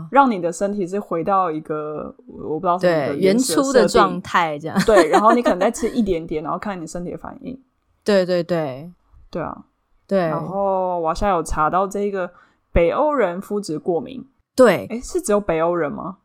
[0.09, 7.61] 让你的身体是回到一个我不知道什么的原初的状态这样，对，然后你可能再吃一点点，然后看你身体的反应，
[8.03, 8.91] 对对对。
[9.29, 9.63] 对啊，
[10.07, 12.29] 对，然后我现在有查到这个
[12.73, 14.21] 北欧人麸质过敏。
[14.63, 16.17] 对，诶，是只有北欧人吗？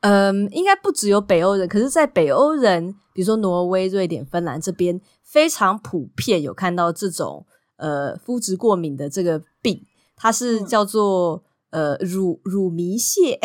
[0.00, 9.84] 嗯，应该不只有北欧人，可是，在北欧人，比如说挪威、瑞典、芬兰这边，非常普遍有看到这种呃肤质过敏的这个病，
[10.16, 13.38] 它是叫做、嗯、呃乳乳糜泻，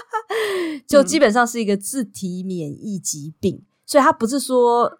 [0.86, 4.98] 就基本上是一个自体免疫疾病，嗯、所以它不是说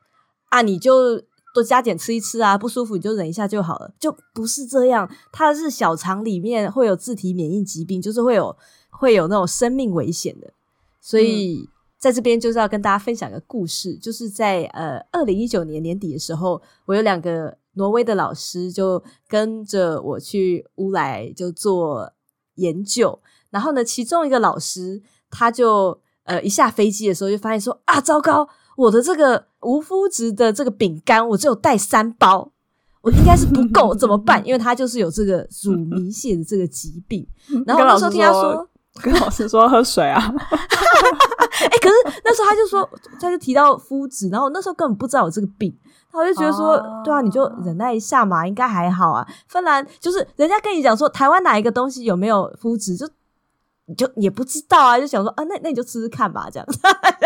[0.49, 1.23] 啊你就。
[1.53, 5.09] 多加减吃一吃啊，不舒服你就忍一下就好了，就不是这样。
[5.31, 8.57] 它是小肠里面会有自体免疫疾病，就是会有
[8.91, 10.53] 会有那种生命危险的。
[11.01, 22.13] 所以在这边就是要跟大家分享一个故事，就是在呃二零一九年年底的时候，我有两个挪威的老师就跟着我去乌来就做
[22.55, 23.19] 研究，
[23.51, 28.49] 然后呢，其中一个老师他就呃一下飞机的时候就发现说啊，糟糕！
[28.77, 32.51] 我的这个无麸质的这个饼干，我只有带三包，
[33.01, 34.41] 我应该是不够，怎么办？
[34.47, 37.27] 因为他就是有这个乳糜泻的这个疾病。
[37.67, 38.69] 然后那时候听他说，
[39.03, 40.21] 跟老师说喝水啊。
[41.63, 41.95] 哎、欸，可是
[42.25, 42.89] 那时候他就说，
[43.21, 45.73] 他就提到麸质，然后那时候根本不知道有这个病，
[46.11, 49.25] 他就觉得说，啊对啊，你就忍耐一下嘛，应该还好啊。
[49.47, 53.09] 芬兰就是人家跟你讲说，台湾哪一个东西有没有麸质，就
[53.93, 56.67] 你就也不知道啊，就想说啊，那那你就吃吃看吧，这样，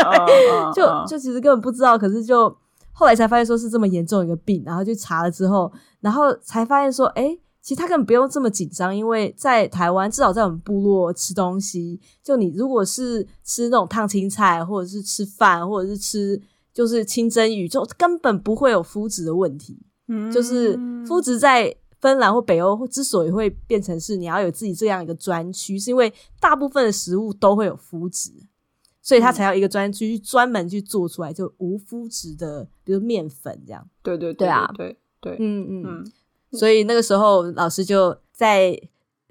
[0.75, 2.55] 就就其实根本不知道，可是就。
[2.99, 16.41] 后来才发现说是这么严重一个病，然后去查了之后，然后才发现说，诶，其实他根本不用这么紧张，因为在台湾，至少在我们部落吃东西，就你如果是吃那种烫青菜，或者是吃饭，或者是吃
[16.73, 19.79] 就是清蒸鱼，就根本不会有肤质的问题。
[20.09, 20.75] 嗯，就是
[21.07, 21.77] 肤质在
[22.07, 28.31] 芬兰或北欧之所以会变成是你要有自己这样一个专区，是因为大部分的食物都会有麸质。
[29.03, 33.85] 所以他才要一个专区去专门去做出来，就无麸质的，比如面粉这样。
[34.05, 36.13] 对对对，对啊，对对，嗯嗯嗯。
[36.53, 38.81] 所以那个时候老师就在。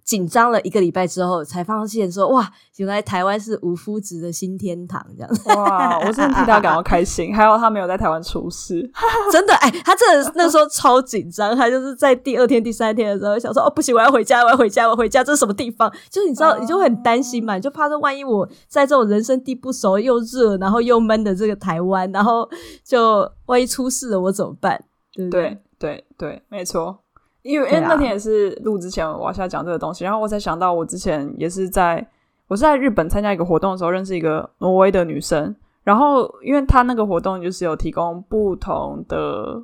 [0.05, 5.97] 紧张了一个礼拜之后，才发现说哇，原来台湾是无麸质的新天堂，这样子哇！
[5.99, 8.87] 我真的替他感到开心， 还好他没有在台湾出事，
[9.31, 15.91] 真的哎，他真的那时候超紧张，他就是在第二天、第三天的时候想说哦，不行，我要回家，我要回家，我要回家，这是什么地方？
[16.11, 22.47] 就是你知道，你就很担心嘛，你就怕说万一我在这种人生地不熟、又热然后又闷的这个台湾，然后
[22.83, 24.83] 就万一出事了，我怎么办？
[25.15, 26.99] 对对对对，没错。
[27.45, 32.03] 因为因为那天也是录之前，我想讲这个东西，然后我才想到，我之前也是在
[32.47, 35.55] 我是在日本参加一个活动的时候，认识一个挪威的女生。
[35.83, 39.63] 然后，因为她那个活动就是有提供不同的，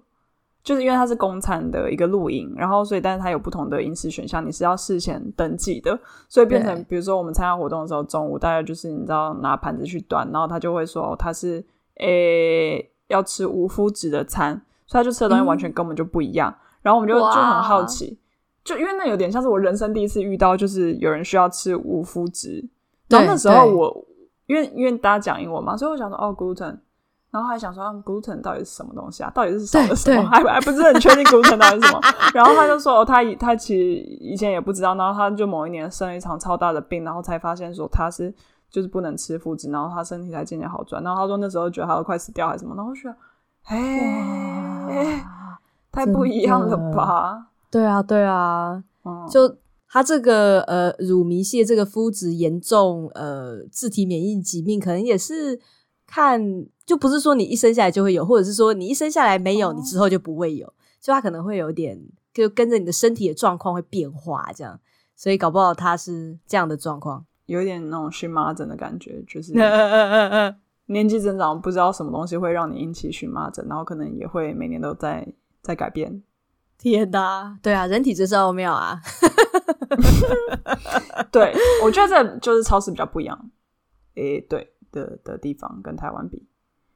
[0.64, 11.66] 就是因为它是公餐的一个露营，然后所以但是它有不同的饮食选项，你是要事前登记的，所以变成比如说我们参加活动的时候，中午大概就是你知道拿盘子去端，然后她就会说她是
[11.96, 14.54] 诶要吃无麸质的餐，
[14.86, 16.52] 所以他就吃的东西完全根本就不一样。
[16.52, 18.20] 嗯然后我们就就很好奇，
[18.64, 22.68] 就因为那有点像是我人生第一次遇到，就是有人需要吃无麸质。
[23.08, 24.06] 然后那时候我
[24.48, 26.78] 因为因为大家讲英文嘛，所以我想说哦，gluten，
[27.30, 29.30] 然后还想说 gluten 到底是什么东西啊？
[29.34, 30.24] 到底是少了什么？
[30.30, 32.00] 还还不是很确定 gluten 到底是什么。
[32.34, 38.34] 然后他就说他以他其实以前也不知道，然后他就某一年生了一场超大的病，然后才发现说他是
[38.70, 41.04] 就是不能吃麸质，然后他身体才渐渐好转。
[41.04, 43.16] 然后他说那时候觉得他都快死掉还是什么，然后我觉得
[43.66, 45.26] 哎。
[45.92, 47.48] 太不一样了吧？
[47.70, 49.58] 对啊，对啊，嗯、就
[49.90, 55.60] 他这个呃乳糜泻这个肤质严重呃自体免疫疾病，可能也是
[56.08, 56.42] 看
[56.86, 62.02] 就不是说你一生下来就会有，或者是说你一生下来没有，你之后就不会有，哦、就他可能会有点
[62.34, 64.80] 就跟着你的身体的状况会变化这样，
[65.16, 69.54] 所以搞不好他是这样的状况，有一点那种荨麻疹的感觉，就是
[70.88, 75.28] 年纪增长不知道什么东西会让你引起荨麻疹，然后可能也会每年都在。
[75.62, 76.24] 在改变，
[76.78, 77.58] 天哪！
[77.62, 79.00] 对啊，人体真是奥妙啊！
[81.32, 81.54] 对，
[81.84, 83.52] 我觉得这就是超市比较不一样，
[84.16, 86.48] 诶、欸，对的的地方跟台湾比，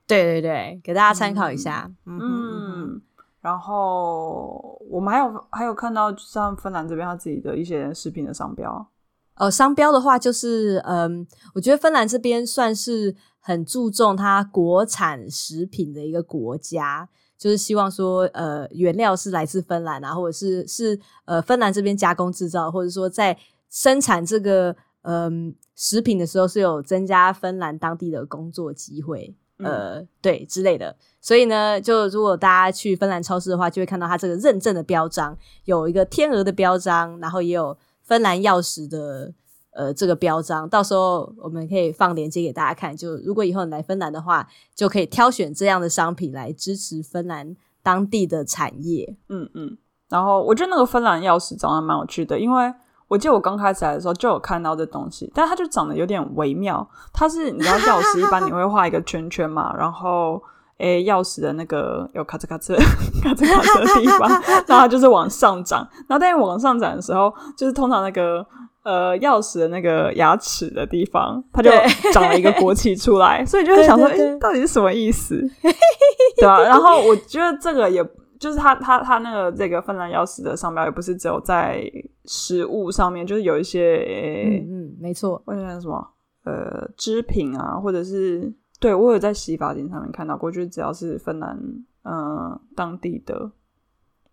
[0.08, 1.92] 对对对，给大家参考一下。
[2.06, 3.02] 嗯，嗯，
[3.42, 8.88] 然后我们还有还有看到像芬兰这边他自己的一些食品的商标，
[9.36, 17.08] 呃，商标的话就是，嗯，我觉得芬兰这边算是很注重它国产食品的一个国家。
[17.38, 23.38] 就是希望说，呃，原料是来自芬兰啊，或者是是呃芬兰这边加工制造，或者说在
[23.70, 30.96] 生产这个嗯、呃、食品的时候是有增加芬兰当地的工作机会，呃，嗯、对之类的。
[31.20, 39.34] 所以呢，就如果大家去芬兰超市的话，就会看到它这个认证的标章，有一个天鹅的标章，然后也有芬兰钥匙的。
[39.76, 42.96] 呃，这个标章到时候我们可以放链接给大家看。
[42.96, 47.54] 就如果以后你来芬兰的话，就可以挑选这样的商品来支持芬兰
[47.84, 49.18] 当地的产业。
[49.28, 49.78] 嗯嗯。
[50.08, 52.74] 然后我觉得那个芬兰钥匙长得蛮有趣的，因为
[53.10, 56.88] 我记得我刚开始来的时候就有看到这东西，但它就长得有点微妙。
[57.12, 60.42] 它是你知道钥匙一般你会画一个圈圈嘛，然后
[60.78, 62.78] 诶钥匙的那个有咔嚓咔嚓
[63.22, 64.30] 咔嚓咔嚓的地方，
[64.68, 65.86] 然后它就是往上长。
[66.08, 68.48] 然后但是往上长的时候，就是通常那个。
[68.86, 71.72] 呃，钥匙的那个牙齿的地方，它就
[72.14, 75.42] 长了一个国旗出来， 所以就会想说，哎，到底是什么意思？
[76.38, 78.06] 对啊，然后我觉得这个也
[78.40, 81.82] 就是它它它那个这个芬兰钥匙的商标，也不是只有在
[82.26, 86.08] 食物上面，就是有一些，嗯，嗯，没错，我想什么
[86.44, 91.58] 呃织品啊，或者是对我有在洗发精上面看到过，就是只要是芬兰
[92.04, 93.50] 嗯、呃、当地的。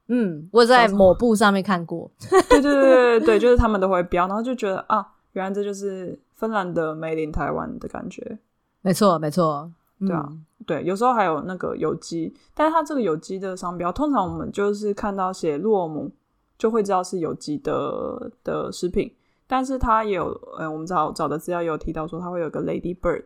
[0.09, 2.11] 嗯，我在抹布上面看过，
[2.49, 8.39] 对对对对对，就是他们都会标，然后就觉得啊，原来这就是芬兰的 Made in 台湾的感觉。
[8.83, 16.11] 没错没错，对啊，嗯、对，有时候还有那个有机，但是它这个有机的商标，通常我们就是看到写洛姆，
[16.59, 19.15] 就会知道是有机的的食品。
[19.47, 20.29] 但是它也有，
[20.59, 23.25] 呃，我们找找的资料也有提到说，它会有个 Lady Bird，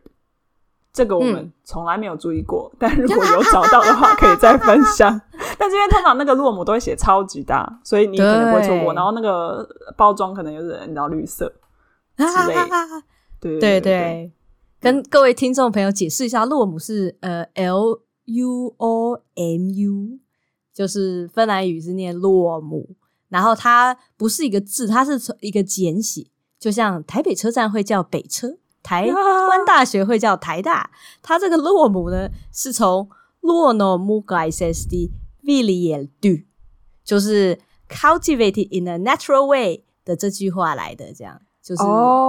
[0.92, 2.68] 这个我们从来没有注意过。
[2.74, 5.20] 嗯、但如 果有找到的话， 可以再分享。
[5.58, 8.94] 但是因为通常那个洛姆都会写超级大，所以你可能不会错过。
[8.94, 11.52] 然后那个包装可能就是你知道绿色
[12.16, 12.54] 之类。
[13.40, 14.32] 对对对。
[14.78, 20.18] 跟各位听众朋友解释一下，洛姆是呃 L U O M U，
[20.72, 22.90] 就是芬兰语是念洛姆，
[23.28, 26.26] 然后它不是一个字，它是一个简写，
[26.60, 30.90] 就像台北车站会叫北车，台湾大学会叫台大，
[31.22, 33.08] 它这个洛姆呢是从
[33.40, 35.10] luonnonmukaisesti
[35.46, 36.44] viljelty，
[37.04, 41.40] 就是 cultivated in a natural way 的这句话来的，这样。
[41.62, 41.82] 就是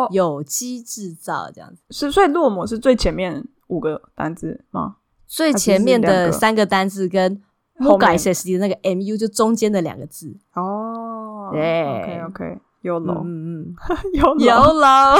[0.09, 4.95] 有机制造这样子，是所以落寞是最前面五个单字吗？
[5.27, 7.39] 最前面的三个单字跟
[7.79, 11.51] mukaisesti 的那个 mu 就中间的两个字哦。
[11.51, 13.75] 对，OK OK， 有楼，嗯嗯，
[14.15, 15.19] 有楼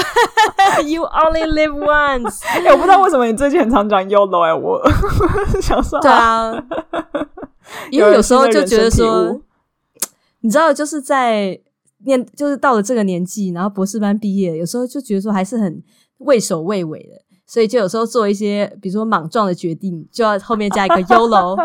[0.84, 2.44] ，You only live once。
[2.50, 4.82] 哎，我不知道为什么你最近很常讲 YOLO 哎，我
[5.62, 6.52] 想说，对啊，
[7.92, 9.42] 因为有时候就觉得说，
[10.42, 11.60] 你知道，就是在。
[12.06, 15.84] 念就是到了这个年纪，然后博士班毕业，有时候就觉得说还是很
[16.20, 21.58] 畏首畏尾的，所以就有时候做一些比如说莽撞的决定，就要后面加一个 YOLO，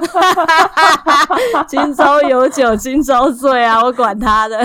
[1.68, 4.58] 今朝有酒今朝醉啊，我管他的。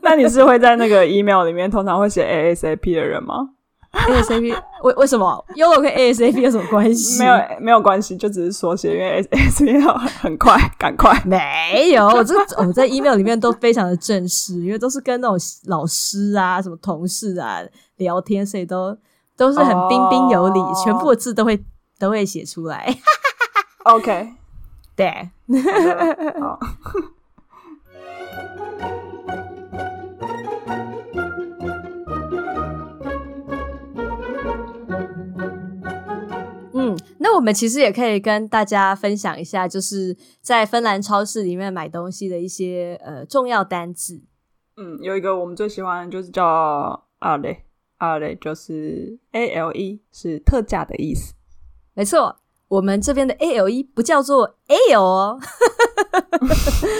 [0.00, 3.50] 那你是会在那个 email 里面通常会写 ASAP 的人吗
[3.92, 7.18] ？ASAP 为为什么 YOLO 跟 ASAP 有什么关系？
[7.22, 11.16] 没有没有关系，就只是缩写，因为 ASAP 很快，赶快。
[11.24, 17.60] 没有，我这我在 email 里面都非常的正式，因为都是跟那种老师啊、什么同事啊
[17.96, 18.96] 聊天，所以都
[19.36, 20.84] 都是很彬彬有礼，oh.
[20.84, 21.64] 全部的字都会
[21.98, 22.96] 都会写出来。
[23.84, 24.32] OK，
[24.96, 25.30] 对，
[26.40, 26.58] 好。
[37.22, 44.20] 那我们其实也可以跟大家分享一下，就是在芬兰超市里面买东西的一些呃重要单字。
[44.76, 51.34] 嗯，有一个我们最喜欢的就是叫 Ale，Ale 就是 A L E 是特价的意思。
[51.94, 55.38] 没错，我们这边的 A L E 不叫做 Ale 哦，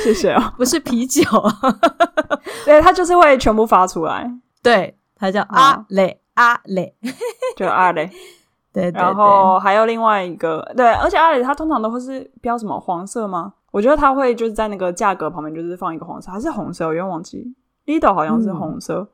[0.04, 1.22] 谢谢啊、哦，不是啤酒，
[2.64, 4.30] 对，它就是会全部发出来，
[4.62, 6.94] 对，它叫阿雷阿雷
[7.56, 8.10] 就 Ale。
[8.72, 13.52] 对，对，对，然后还有另外一个，对，而且阿里它通常都会是标什么黄色吗？
[13.70, 16.86] 我觉得它会就是在那个价格旁边就是放一个黄色，还是红色？
[16.86, 17.54] 我有点忘记
[17.86, 19.00] ，Lidl 好像是红色。
[19.00, 19.08] 嗯、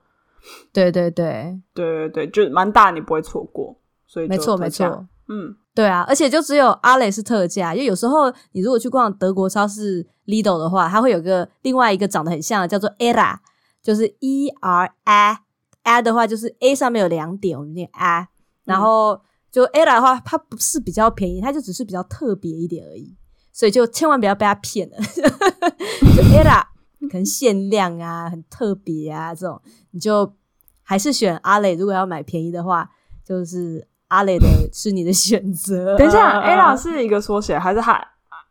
[0.73, 3.77] 对对对对对对，就蛮大，你不会错过。
[4.07, 13.37] 所以没错没错，嗯，对啊，而且就只有阿雷是特价，因为有时候你如果去逛德国超市 Lidl 的话，它会有个另外一个长得很像的，叫做 Era，
[13.83, 18.29] 就是 E R A，A 的话就是 A 上面有两点，我们念 A，
[18.65, 19.13] 然后。
[19.15, 19.21] 嗯
[19.51, 23.17] 就 Era 的话，它不是比较便宜，它就只是比较特别一点而已，
[23.53, 24.97] 所以就千万不要被它骗了。
[26.17, 26.63] 就 Era
[27.09, 29.61] 可能限量啊，很特别啊，这种
[29.93, 30.35] 你就
[30.83, 31.75] 还是选阿磊。
[31.75, 32.91] 如果要买便宜的话，
[33.25, 35.97] 就是阿磊的 是你的选择。
[35.97, 38.03] 等一下，Era 是一个缩写，还是它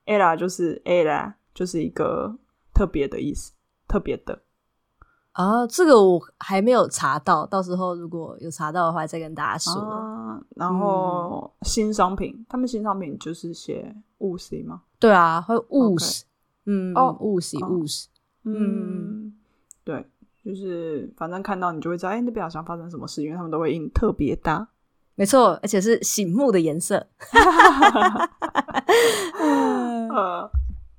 [0.05, 2.37] Era 就是 Era 就是一个
[2.73, 3.51] 特别的意思，
[3.87, 4.43] 特别的。
[5.37, 9.71] 啊，这个我还没有查到，到时候如果有查到的话，再跟大家说。
[9.73, 14.81] 啊、然后、嗯、新商品，他们新商品就是写务实吗？
[14.97, 16.23] 对啊，会务实，
[16.65, 18.07] 嗯，哦，务实务实，
[18.45, 19.31] 嗯，
[19.83, 20.03] 对，
[20.43, 24.67] 就是反正看到你就会知道，哎，那边好像发生什么事，因为他们都会印特别大，
[25.13, 27.05] 没错，而且是醒目的颜色。
[30.09, 30.49] 呃，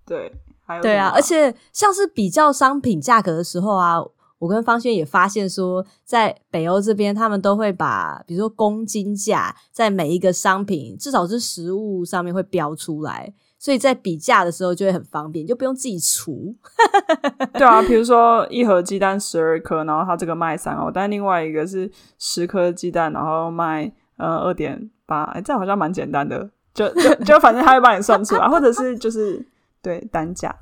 [0.07, 0.32] 对，
[0.64, 4.01] 还有对啊，而且像是比较商品价格的时候啊。
[4.39, 16.55] 我跟方轩也发现说，在北欧这边，他们都会把，比如说公斤价，在每一个商品，至少是食物上面会标出来，所以在比价的时候就会很方便，就不用自己除。
[17.55, 29.45] 对啊，比如说一盒鸡蛋十二颗，然后它这个卖三欧，但另外一个是十颗鸡蛋，然后卖呃二点八，哎，这样好像蛮简单的，就就就反正他会帮你算出来，或者是就是
[29.82, 30.55] 对单价，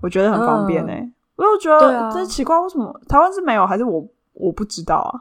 [0.00, 1.00] 我觉得很方便哎、欸。
[1.00, 5.20] 嗯我又觉得真奇怪，为什么台湾是没有，还是我我不知道啊？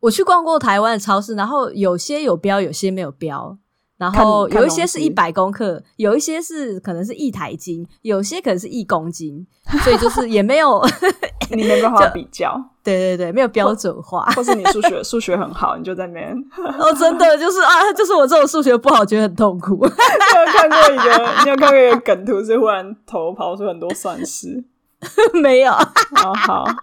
[0.00, 3.58] 我去逛过台湾的超市，然后有些有标，有些没有标。
[3.96, 9.44] 然后有一些是一百公克，有一些是可能是一台斤，有些可能是一公斤，
[9.82, 10.80] 所以就是也没有
[11.50, 16.32] 你没办法比较， 对对对，没有标准化，或，或是你数学 数学很好，你就在那边
[16.78, 19.74] 哦，真的就是啊，就是我这种数学不好，觉得很痛苦。
[19.74, 24.62] 你有看过一个，你有看过一个梗图，是忽然头跑出很多算式？
[25.42, 26.64] 没有，好好，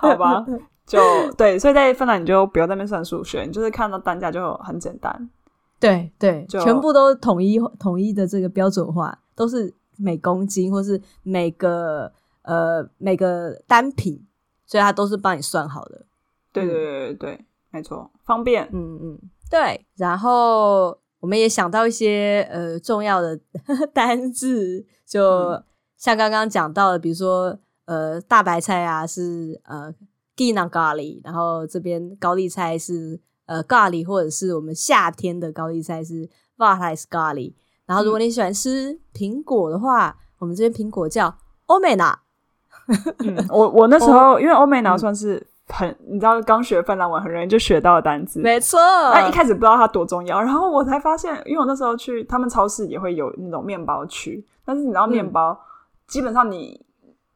[0.00, 0.44] 好吧。
[0.86, 0.98] 就
[1.36, 5.30] 对，所以在芬兰你就不要在那边算数学，你就是看到单价就很简单。
[5.78, 12.12] 对对，就全部都统一统一的这个标准化，都是每公斤或是每个
[12.42, 14.26] 呃每个单品，
[14.66, 16.04] 所以它都是帮你算好的。
[16.52, 18.68] 对对对对对，没错，方便。
[18.72, 19.18] 嗯嗯，
[19.48, 19.86] 对。
[19.96, 23.38] 然后我们也想到一些呃重要的
[23.94, 25.62] 单字，就
[26.00, 29.94] 像刚刚讲到的，比如说呃大白菜啊是呃。
[30.36, 36.26] 地南咖喱，然后这边高丽菜是呃咖喱，或者是我们夏天的高丽菜是
[36.56, 37.52] 瓦莱斯咖喱。
[37.84, 41.36] 然后如果你喜欢吃苹果的话，嗯、我们这边苹果叫
[41.66, 42.18] 欧美娜。
[43.50, 48.80] 我我那时候、哦、因为欧美娜算是很、嗯、你知道刚学芬兰文很容易就学到的单词，没错。
[49.12, 55.58] 那一开始不知道它多重要，然后我才发现，因为我那时候去他们超市也会有那种面包区，但是你知道面包、嗯、
[56.10, 56.84] 基本上你。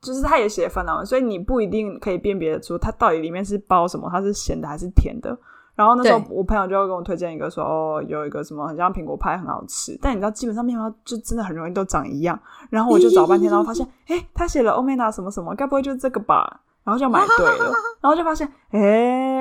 [0.05, 5.35] 就是它也写芬兰文，所以你不一定可以辨别出它到底里面是包什么，它是咸的还是甜的。
[5.75, 9.99] 然后那时候我朋友就会跟我推荐一个说，说哦，有一个什么很像苹果派，很好吃。
[10.03, 12.39] 但你知道，基本上面包就真的很容易都长一样。
[12.69, 16.61] 然后我就找半天，然后发现，哎，他写了欧美娜什么什么，该不会就是这个吧？
[16.85, 17.73] 然后就买对了，
[18.03, 19.34] 然后就发现，哎。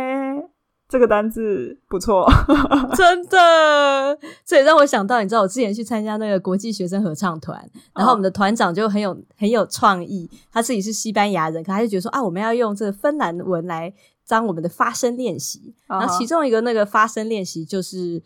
[0.93, 2.23] 这个单字不错，
[2.95, 4.15] 真的，
[4.45, 13.91] 这也让我想到，你知道，我之前去参加那个国际学生合唱团，然后我们的团长就很有很有创意，他自己是西班牙人，可他就觉得说啊，我们要用这个芬兰文来
[14.27, 18.21] 当我们的发声练习，然后其中一个那个发声练习就是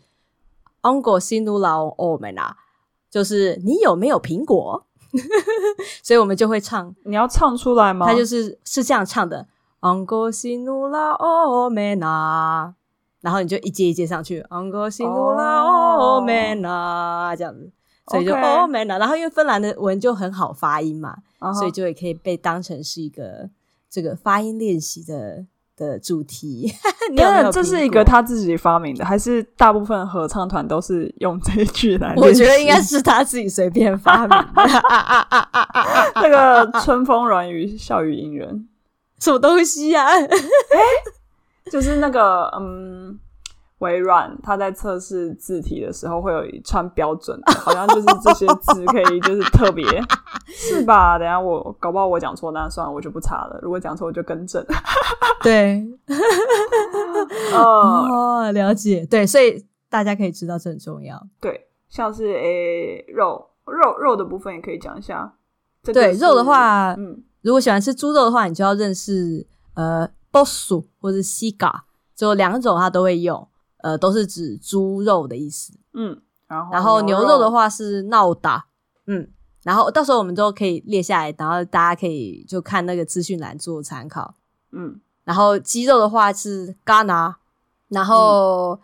[0.82, 2.50] “ongo sinulla omena，
[3.10, 4.84] 就是你有没有苹果？
[6.04, 8.04] 所以我们就会唱，你要唱出来吗？
[8.04, 9.46] 他就是是这样唱的。
[9.80, 12.72] Onko sinulla omena，
[13.20, 14.42] 然后你就一阶一阶上去。
[14.50, 15.60] Onko sinulla
[15.96, 17.70] omena，这样子，
[18.08, 18.98] 所以就 omena。
[18.98, 21.54] 然后因为芬兰的文就很好发音嘛，uh huh.
[21.54, 23.48] 所以就也可以被当成是一个
[23.88, 26.72] 这个发音练习的的主题。
[27.10, 32.14] 你有没有这是一个他自己发明的，还是大部分合唱团都是用这一句来？
[32.16, 34.46] 我觉得应该是他自己随便发明的。
[36.16, 38.68] 那个春风软语，笑语迎人。
[39.18, 40.12] 什么东西呀、啊？
[40.12, 43.18] 哎、欸，就是那个嗯，
[43.78, 49.84] 微软它在测试字体的时候会有一串标准， 好像就是这些字可以就是特别，
[50.46, 51.18] 是吧？
[51.18, 53.58] 等一下我搞不好我讲错，那算了，我就不查了。
[53.62, 54.64] 如果讲错，我就更正。
[55.42, 55.86] 对，
[57.54, 59.06] 哦，了解。
[59.06, 61.20] 对，所以大家可以知道这很重要。
[61.40, 65.32] 对，像是诶、欸、肉肉肉的部分也可以讲一下。
[65.82, 67.22] 这个、对，肉的话，嗯。
[67.40, 71.72] 如果喜欢吃猪肉的话，你就要认识呃，bossu 或者 siga，
[72.14, 73.46] 就两种它都会用，
[73.78, 75.72] 呃，都是指猪肉的意思。
[75.94, 78.62] 嗯，然后然后牛肉的话是 nauta，
[79.06, 79.30] 嗯，
[79.62, 84.34] 然后到时候我们都可以列下来，然后大家可以就看那个资讯栏做参考。
[84.72, 87.34] 嗯，然后鸡肉的话是 gana，
[87.88, 88.78] 然后、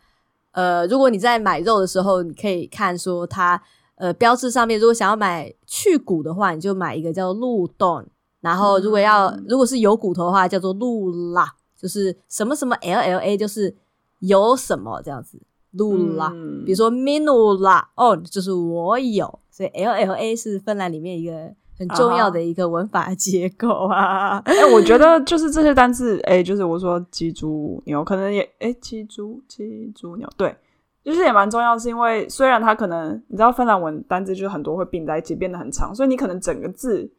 [0.52, 3.60] 嗯、呃，如果你在买肉的时候，你可以看说它
[3.96, 8.06] 呃标志上面，如果想要买去骨的话，你就买一个叫 luton。
[8.44, 13.74] 然后，如果要、嗯、如果是有骨头的话，叫做露拉，就是什么什么 L L A，就是
[14.18, 15.40] 有什么这样子，
[15.70, 16.30] 露拉。
[16.34, 21.32] 嗯、比如说 Minulla 哦，就是我有，所以 L L A 是芬兰里面一个
[21.78, 24.36] 很重要的一个文法结构啊。
[24.40, 30.54] 哎、欸，我觉得就是这些单字， 哎、欸，就是我说鸡、猪、牛，可能也哎，鸡、猪、鸡、猪、牛，对，
[31.02, 37.10] 就是也蛮重要，是因为虽然它可能你知道芬兰文单字就是很多会并在一起，变得很长，所以你可能整个字。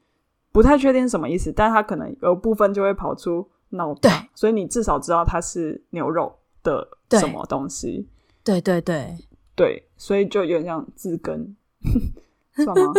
[0.55, 4.29] 不太确定什么意思，但它可能有部分就会跑出脑袋，对。
[4.33, 6.33] 所以你至少知道它是牛肉
[6.63, 6.87] 的
[7.19, 8.07] 什么东西。
[8.41, 9.17] 对对对。
[9.53, 11.53] 对，所以就有点像字根，
[12.55, 12.93] 算吗？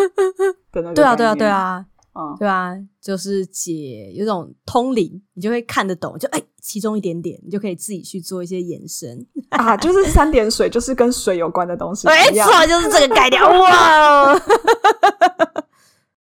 [0.71, 9.27] 对啊对啊对啊，嗯，对啊，就是解有种通灵，你就会看得懂，就哎，其中一点点，你就可以自己去做一些延伸。
[9.49, 13.43] 啊，就是三点水，就是跟水有关的东西， 没错，就是这个概念。
[13.43, 14.35] 哇，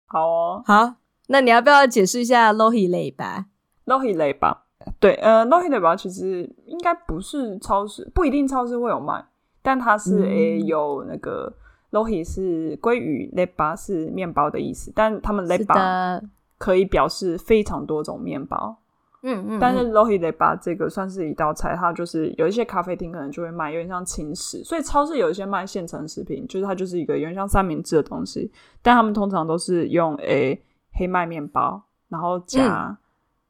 [0.07, 0.95] 好哦，好。
[1.33, 3.45] 那你要不要解释一下 lohileipä
[3.87, 4.57] lohileipä
[4.99, 9.24] 对，呃 lohileipä 其实应该不是超市，不一定超市会有卖，
[9.62, 11.53] 但它是诶、有那个
[11.93, 16.20] lohi 是鲑鱼，leba 是面包的意思，但他们 leba
[16.59, 18.76] 可以表示非常多种面包。
[19.22, 28.51] 嗯嗯，但是 lohi leba 这个算是一道菜，它就是有一些咖啡厅可能就会卖，有点像轻食，所以超市有一些卖现成食品，就是它就是一个有点像三明治的东西，
[28.81, 30.62] 但他们通常都是用诶、欸、
[31.01, 32.94] 黑麦面包，然后加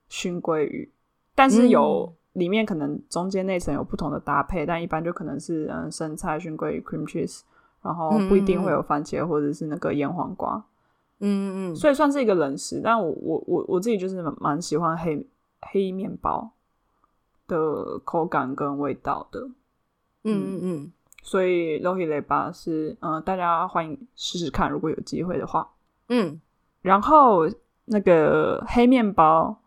[0.08, 0.94] 熏鲑鱼，嗯、
[1.34, 7.40] 但是有里面可能中间内层有不同的搭配，但一般就可能是嗯生菜、熏鲑鱼、cream cheese，
[7.82, 10.64] 然后不一定会有番茄或者是那个腌黄瓜，
[11.18, 15.26] 嗯嗯，所以算是一个冷食，但我我我我自己就是蛮喜欢黑。
[15.72, 16.52] 黑面包
[17.46, 19.40] 的口感跟味道的，
[20.24, 20.92] 嗯嗯嗯，
[21.22, 25.70] 所以 lohilepa 是嗯、呃，大家欢迎试试看，如果有机会的话，
[26.08, 26.40] 嗯，
[26.82, 27.48] 然后
[27.86, 29.60] 那个黑面包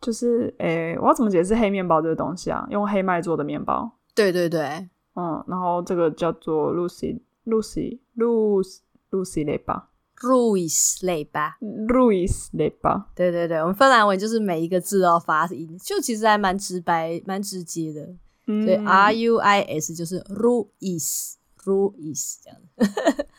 [0.00, 2.66] 就是诶，我要怎么解释黑面包这个东西啊？
[2.70, 8.78] 用黑麦做的面包，对对对，嗯，然后这个叫做 Ruis Ruis Ruis
[9.10, 9.82] Ruisleipä。
[10.20, 18.16] Ruisleipä Ruisleipä 对对对，我们芬兰文就是每一个字都要发音，就其实还蛮直白、蛮直接的。
[18.48, 21.34] 嗯、所以 R U I S 就是 Ruis
[21.64, 22.58] Ruis 这样。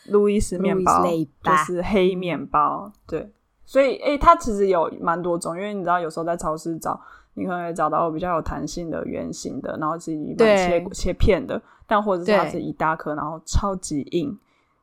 [0.08, 3.32] 路易斯面包就是黑面包，对。
[3.66, 7.00] 所以诶、欸，它其实有蛮多种，因为你知道，有时候在超市找，
[7.36, 14.36] 你可能会找到比较有弹性的、圆形的，然后自己切切片的，但或者是它是一大颗，然后超级硬。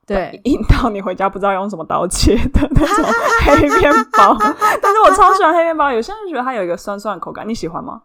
[0.06, 3.12] 对，硬到你回家不知道用什么刀切的 那种
[3.44, 4.36] 黑面包，
[4.80, 5.90] 但是我超喜欢黑面包。
[5.90, 8.00] 有些人觉得它有一个酸酸的口感，你喜欢吗？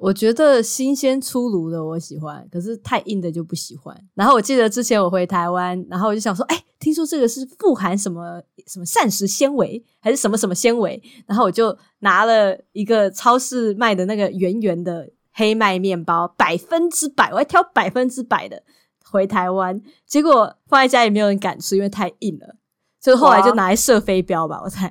[0.00, 3.94] 我觉得新鲜出炉的我喜欢，可是太硬的就不喜欢。
[4.14, 11.00] 然后我记得之前我回台湾，然后我就想说，哎、欸，听说这个是富含什么什么膳食纤维，还是什么什么纤维？
[11.26, 18.62] 然后我就拿了一个超市卖的那个圆圆的黑麦面包，百分之百，我还挑百分之百的。
[19.04, 22.56] 回台湾，结果放在家里没有人敢吃，因为太硬了。
[23.00, 24.90] 所以后来就拿来射飞镖吧，我猜。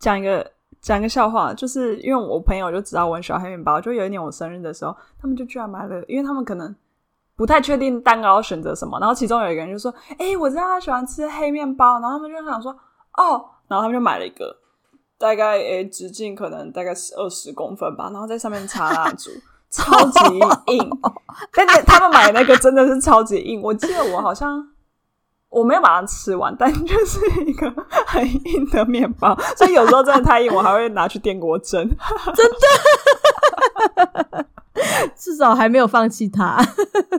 [0.00, 0.50] 讲一个
[0.84, 6.76] 讲个笑话，就是因为我朋友就知道我很喜欢黑面包，就有一年我生日的时候，他们就居然买了，因为他们可能
[7.34, 12.70] 不太确定蛋糕选择什么，然后其中有一个人就说：“哎、欸，我知道他喜欢吃黑面包。”然后他们就想说
[13.16, 14.54] ：“哦。”然后他们就买了一个，
[15.16, 19.30] 大概诶、欸、直径可能大概是二十公分吧，然后在上面插蜡烛。
[19.74, 20.88] 超级硬，
[21.52, 23.60] 但是他们买的那个真的是超级硬。
[23.60, 24.64] 我记得我好像
[25.54, 27.70] 我没有把它吃完，但 就是一个
[28.06, 31.88] 很硬的面包，所以有时候真的太硬，我还会拿去电锅蒸。
[32.34, 32.50] 真
[34.34, 34.46] 的，
[35.16, 36.58] 至少还没有放弃它。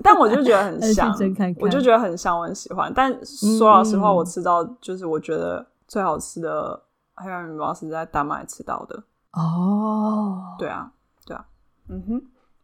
[0.03, 1.15] 但我就觉得很香，
[1.59, 2.91] 我就觉得很香，我很喜欢。
[2.93, 6.79] 但说老实话，我吃到就是我觉得最好吃的
[7.15, 9.01] 黑麦面包是在丹麦吃到的。
[9.31, 10.91] 哦，对啊，
[11.25, 11.45] 对啊，
[11.89, 12.21] 嗯哼。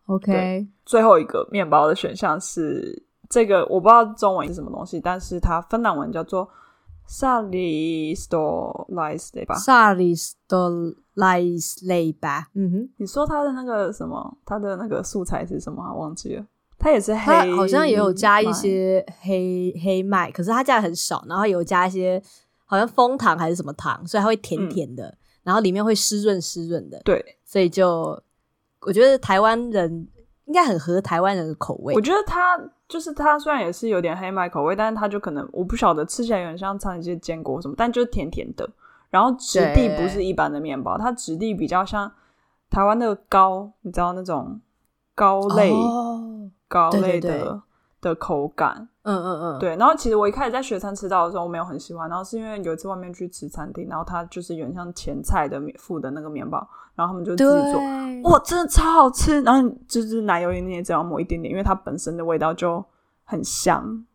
[0.07, 3.01] OK，最后一个面包的选项是
[3.31, 6.49] 这个，我不知道中文是什么东西，但是它芬兰文叫做
[7.07, 9.57] Saaristolaisleipä。
[9.57, 15.95] Saaristolaisleipä，嗯哼，你说它的那个什么，它的那个素材是什么？
[15.95, 16.45] 忘记了，
[16.77, 22.21] 它也是黑，它好像也有加一些黑黑麦，可是它加的很少，然后有加一些
[22.65, 28.21] 好像枫糖还是什么糖，所以它会甜甜的，嗯、然后里面会湿润湿润的，对，所以就。
[28.83, 30.07] 我觉得台湾人
[30.51, 31.95] 应该很合台湾人的口味。
[31.95, 38.69] 我觉得它就是它，虽然也是有点黑麦口味，但是它就可能我不晓得吃起来有点像掺一些坚果什么，但就是甜甜的。
[39.09, 42.11] 然后质地不是一般的面包，它质地比较像
[42.69, 44.59] 台湾的糕，你知道那种
[45.15, 47.61] 糕类、哦、糕类的
[48.01, 48.89] 的口感。
[49.03, 49.75] 嗯嗯嗯，对。
[49.77, 52.07] 然后其实我一开始在学餐吃到的时候，我没有很喜欢。
[52.07, 56.57] 然后是因为有一次外面去吃餐厅，然后它就是有点像前菜的附的那个面包，
[56.93, 59.41] 然后他们就自己做，哇，真的超好吃。
[59.41, 62.83] 然后就是奶油里面也只要抹一点点，因为它本身的味道就
[63.23, 64.05] 很香，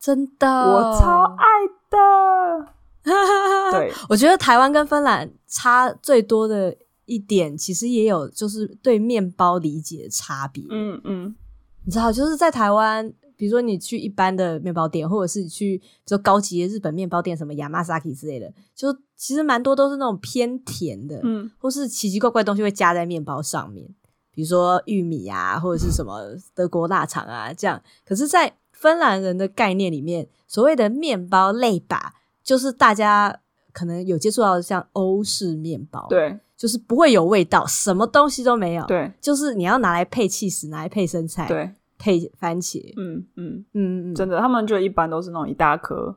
[0.00, 1.46] 真的，我超爱
[1.88, 2.66] 的。
[3.70, 10.64] 对，我觉得台湾跟芬兰差最多的一点，其实也有就是对面包理解的差别。
[10.70, 11.36] 嗯嗯，
[11.84, 13.14] 你知道，就是在台湾。
[13.36, 23.86] 比如说你去一般的面包店，或者是去比如说高级的日本面包店，什么 Yamasaki 之类的，就其实蛮多都是那种偏甜的，嗯，或是奇奇怪怪的东西会加在面包上面，
[24.32, 27.82] 比如说玉米啊，或者是什么德国腊肠啊这样。
[28.04, 33.40] 可是，在芬兰人的概念里面，所谓的面包类吧，就是大家
[33.72, 41.72] 可能有接触到的像欧式面包，对，就是不会有味道，什么东西都没有，对，就是你要拿来配起司，拿来配生菜，对。
[41.98, 46.16] 配番茄，嗯嗯嗯嗯，真的，他们就一般都是那种一大颗，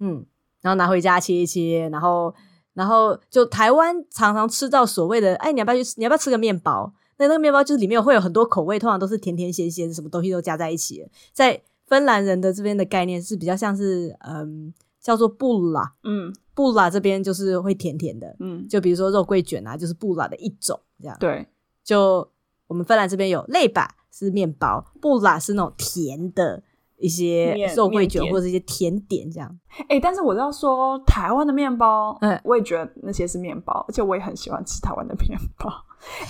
[0.00, 0.24] 嗯，
[0.60, 2.34] 然后拿回家切一切，然后
[2.72, 5.94] 然后就台湾常常吃到所谓的，哎，你要不要去？
[5.96, 6.92] 你要不要吃个面包？
[7.16, 11.06] 那那个面包就是里面会有很多口味，通常都是甜甜咸咸，什么东西都加在一起。
[11.32, 21.16] 在芬兰人的这边的概念是比较像是，嗯，叫做布拉，嗯，布拉这边就是会甜甜的，嗯，就比如说肉桂卷啊，就是布拉的一种这样。
[21.20, 21.46] 对，
[21.84, 22.28] 就
[22.66, 26.62] 我们芬兰这边有类吧是面包，布拉是那种甜的
[26.98, 29.50] 一些肉桂卷或者一些甜点这样。
[29.80, 35.68] 哎、欸，但是我要说台湾的面包，嗯，我也觉得那些是面包，而且我也很喜欢吃台湾的面包。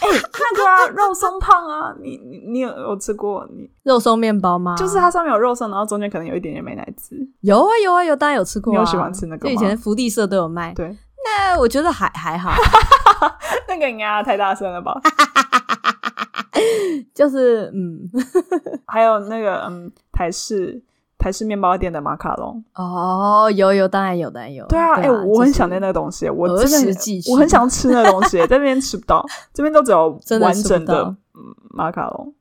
[0.01, 3.47] 哎、 欸，那个啊，肉松胖啊，你你你有有吃过？
[3.53, 4.74] 你肉松面包吗？
[4.78, 7.16] 就是它上面有肉松，然后中间可能有一点点美乃滋。
[7.41, 8.78] 有啊有啊有，当然有吃过、啊。
[8.78, 9.53] 你有喜欢吃那个吗？
[9.53, 10.72] 以前福利社都有卖。
[10.72, 12.51] 对，那我觉得还还好。
[13.68, 14.99] 那个应该太大声了吧？
[17.14, 18.11] 就是嗯，
[18.86, 20.82] 还有那个嗯台式。
[21.16, 24.66] 台式面包店的马卡龙哦，有有，当然有，当然有。
[24.66, 26.92] 对啊，哎、啊欸，我很想念那个东西，我真的
[27.32, 29.24] 我很想吃那个东西，在那边吃不到，
[29.55, 31.16] 这边都只有 完整的
[31.70, 32.34] 马卡龙。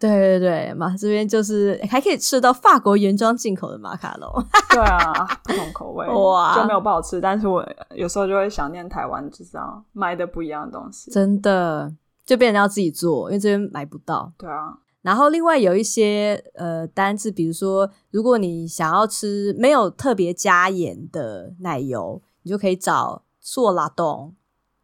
[0.00, 4.28] 对对对，马这边就是还可以吃到法国原装进口的马卡龙。
[4.70, 5.12] 对啊，
[5.44, 7.20] 不同口味哇，就没有不好吃。
[7.20, 7.64] 但是我
[7.94, 11.12] 有时候就会想念台湾，就是要买的不一样的东西。
[11.12, 11.92] 真的，
[12.24, 14.32] 就变成要自己做，因为这边买不到。
[14.38, 14.78] 对啊。
[15.02, 24.34] 然后另外有一些呃单字，比如说，如果你想要吃没有特别加盐的奶油，你就可以找索拉冻，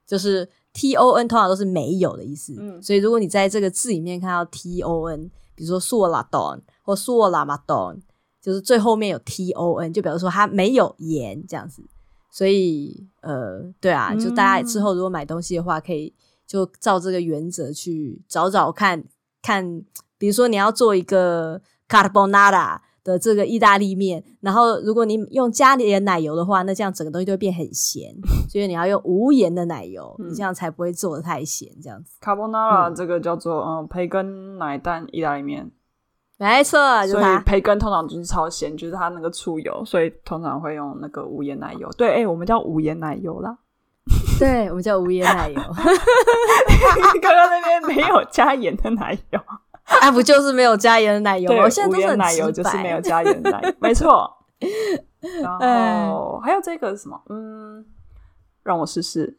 [0.06, 2.54] 就是 T O N，通常都是没有的意思。
[2.58, 7.98] 嗯，所以如果你在这个字里面看到 T O N，比如说索拉冻或索拉马冻，
[8.42, 11.82] 就是最后面有 T O N，就表示说它没有盐这样子。
[12.30, 16.12] 所以呃，对啊，就大家之后如果买东西的话，可以
[16.50, 19.04] 就照这个原则去找找看
[19.40, 19.84] 看。
[20.18, 28.14] 比如说你要做一个 carbonara 的这个意大利面，然后如果你用加点奶油的话，那这样整个东西就会变很咸。
[28.50, 31.70] 所以你要用无盐的奶油，嗯、你这样才不会做的太咸。
[31.82, 35.70] 这样子 carbonara 这个叫做嗯培根奶蛋意大利面，
[36.36, 41.88] 没错，就是、所以培根通常就是超咸，就是它那个醋油，所以通常会用那个无盐奶油。
[41.96, 43.56] 对，哎、欸，我们叫无盐奶油啦。
[44.40, 45.60] 对，我们叫无盐奶油。
[47.22, 49.40] 刚刚那边没有加盐的奶油。
[50.00, 51.68] 啊，不就是没有加盐的奶油吗？
[51.68, 54.36] 现在都是奶油，就是没有加盐的奶油，没错。
[55.42, 57.20] 然后还有这个是什么？
[57.28, 57.84] 嗯，
[58.62, 59.38] 让我试试。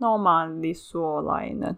[0.00, 1.76] Normalisorainen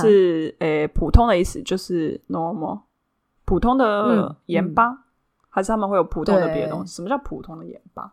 [0.00, 2.82] 是诶普通的意思，就是 normal
[3.44, 4.98] 普通的盐巴，嗯嗯、
[5.50, 6.94] 还是他们会有普通的别的东西？
[6.94, 8.12] 什么叫普通的盐巴？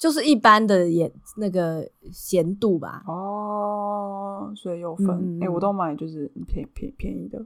[0.00, 3.02] 就是一般的盐那个咸度吧。
[3.06, 5.10] 哦，所以有分。
[5.10, 7.38] 哎、嗯欸，我都买就是便便便宜的。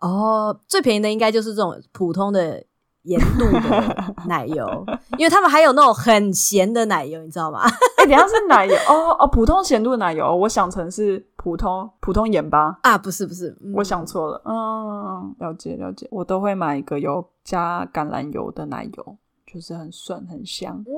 [0.00, 2.62] 哦，最便宜的应该就是这种普通的
[3.04, 4.84] 盐度的 奶油，
[5.16, 7.62] 因为他们还有那种很咸的奶油，你知道吗？
[7.96, 14.42] 哎、欸，等下是奶油哦哦，普通咸度的奶油，我想成是普通普通盐巴啊，不是不是，嗯、我想错了。
[14.44, 19.16] 嗯，了解了解，我都会买一个有加橄榄油的奶油，
[19.46, 20.76] 就是很顺很香。
[20.86, 20.92] 嗯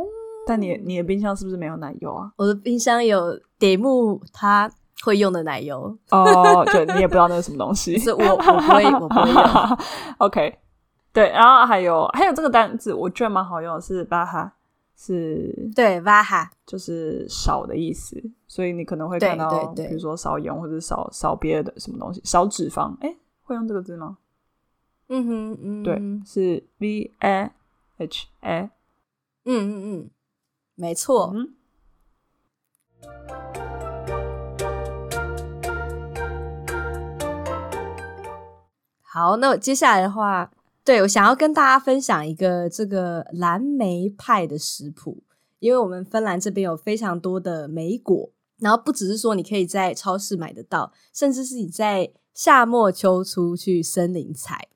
[0.47, 2.33] 但你你的冰箱是不是没有奶油啊？
[2.37, 4.71] 我的冰箱有点木他
[5.05, 9.79] 会用的奶油哦，对，你也不知道那是什么东西， 是我我不会我不会用。
[10.19, 10.59] OK，
[11.13, 14.53] 对，然后还有还有这个单字，我觉得蛮好用的，是巴哈，
[14.97, 24.19] 是，对，巴哈就是少的意思，所以你可能会看到，比如说少盐或者少少别的什么东西，少脂肪，哎，会用这个字吗？
[25.09, 27.51] 嗯哼嗯，对，是 V A
[27.99, 28.71] H A，
[29.45, 30.11] 嗯嗯嗯。
[30.75, 31.55] 没错，嗯、
[39.03, 40.51] 好，那我接下来的话，
[40.83, 45.23] 对，我想要跟大家分享一个这个蓝莓派的食谱，
[45.59, 54.69] 因为我们芬兰这边有非常多的莓果，然后不只是说你可以在超市买得到，甚至是你在夏末秋初去森林采。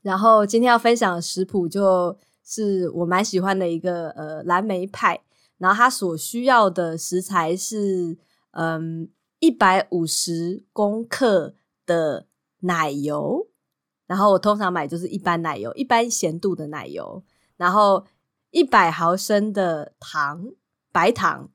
[0.00, 5.20] 然后今天要分享的食谱就是我蛮喜欢的一个呃蓝莓派。
[5.62, 8.18] 然后它所需要的食材是，
[8.50, 9.08] 嗯，
[9.38, 11.54] 一百五十公克
[11.86, 12.26] 的
[12.62, 13.46] 奶油，
[14.08, 17.22] 然后我通常买就是一般奶油，一般咸度的奶油，
[17.56, 18.04] 然后
[18.50, 20.50] 一百毫升的糖，
[20.90, 21.48] 白糖，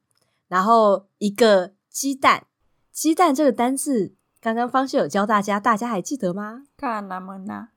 [0.48, 2.48] 然后一个鸡蛋，
[2.94, 6.64] 鸡蛋这个单字刚刚方秀有教大家，大家还记得吗？
[6.78, 7.72] 卡纳莫纳，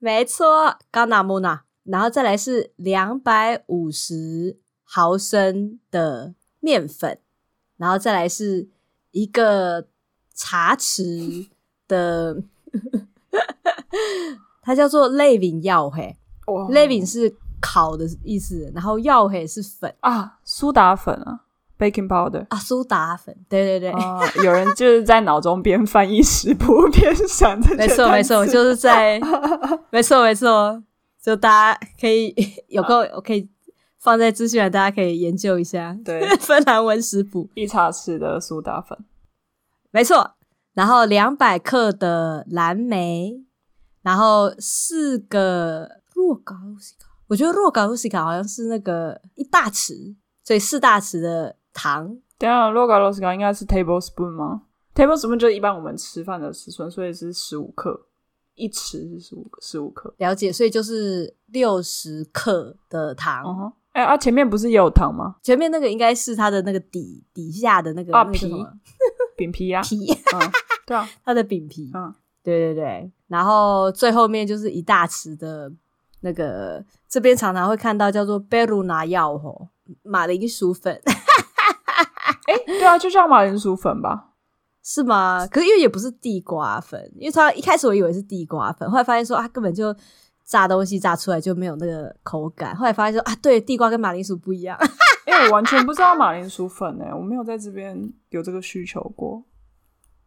[0.00, 4.58] 没错，卡纳莫纳，然后再来是两百五十。
[4.92, 7.16] 毫升的面粉，
[7.76, 8.68] 然后再来是
[9.12, 9.86] 一个
[10.34, 11.46] 茶匙
[11.86, 12.42] 的，
[14.60, 16.16] 它叫做 leivin jauhe。
[16.72, 21.42] leivin 是烤的意思，然后 jauhe 是粉啊，苏打粉啊
[21.78, 29.20] ，baking powder 啊，苏打粉，对对对，啊、有人就是在脑中边翻译食谱边想着，没错没错，就是在，
[29.90, 30.82] 没错没错。
[31.22, 32.34] 就大家可以
[32.68, 33.46] 有空，我可以
[34.00, 35.96] 放在资讯栏，大家可以研究一下。
[36.04, 38.98] 对， 芬兰文食谱，一茶匙的苏打粉，
[39.90, 40.36] 没错。
[40.72, 43.44] 然后两百克的蓝莓，
[44.02, 52.16] 然后四个若高露西卡，我觉得若高露西卡好像是那个一大匙，所以四大匙的糖。
[52.38, 54.62] 等下，若高露西卡应该是 tablespoon 吗
[54.94, 58.06] ？tablespoon 就是一般我们吃饭的尺寸，所以是十五克，
[58.54, 60.14] 一匙是十五十五克。
[60.18, 63.44] 了解，所以就是六十克的糖。
[63.44, 63.72] 哎、uh huh.
[63.94, 65.36] 欸、啊，前面不是也有糖吗？
[65.42, 68.66] 前面那个应该是它的那个底底下的那个、啊、那个皮
[69.36, 70.52] 饼皮呀，皮，嗯、
[70.86, 75.70] 对啊， 它的饼皮，嗯，对对对，然后最后面就是一大匙的
[76.20, 79.68] 那个，这边常常会看到叫做贝鲁拿药吼
[80.02, 80.94] 马铃薯粉，
[82.46, 84.28] 哎、欸，对啊，就叫马铃薯粉吧，
[84.84, 85.46] 是吗？
[85.46, 89.94] 可是因为也不是地瓜粉，因为他一开始我以为是地瓜粉，后来发现说啊，根本就
[90.50, 94.76] 炸东西炸出来就没有那个口感，后来发现说啊，对，地瓜跟马铃薯不一样。
[95.24, 99.44] 哎、欸，我完全不知道马铃薯粉诶、欸，我没有在这边有这个需求过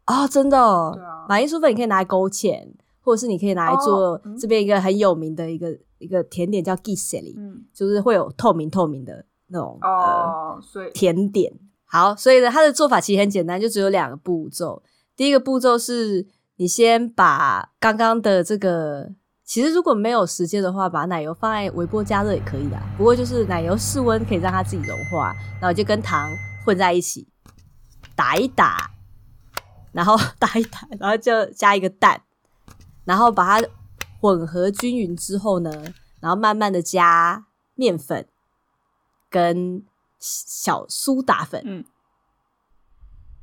[0.06, 0.94] 哦，真的、哦。
[0.96, 2.66] 对啊，马铃薯粉你可以拿来勾芡，
[3.02, 11.52] 或者是你可以拿来做这边一个很有名的一个、哦嗯、一个甜点叫 giseli，嗯，就是会有透明透明的那种哦，所以甜点。
[11.84, 14.82] 好，所以呢，它的做法其实很简单，就只有两个步骤。
[15.18, 19.12] 第一个步骤是你先把刚刚的这个。
[19.46, 22.82] 其实如果没有时间的话，把奶油放在微波加热也可以的。
[22.98, 26.32] 不过就是奶油室温可以让它自己融化，然后就跟糖
[26.66, 27.28] 混在一起
[28.16, 28.90] 打一打，
[29.92, 32.22] 然后 打一打，然后就加一个蛋，
[33.04, 33.68] 然后把它
[34.22, 35.72] 混合均匀之后呢，
[36.22, 38.26] 然后慢慢的加面粉
[39.30, 39.84] 跟
[40.20, 41.84] 小苏打粉，嗯，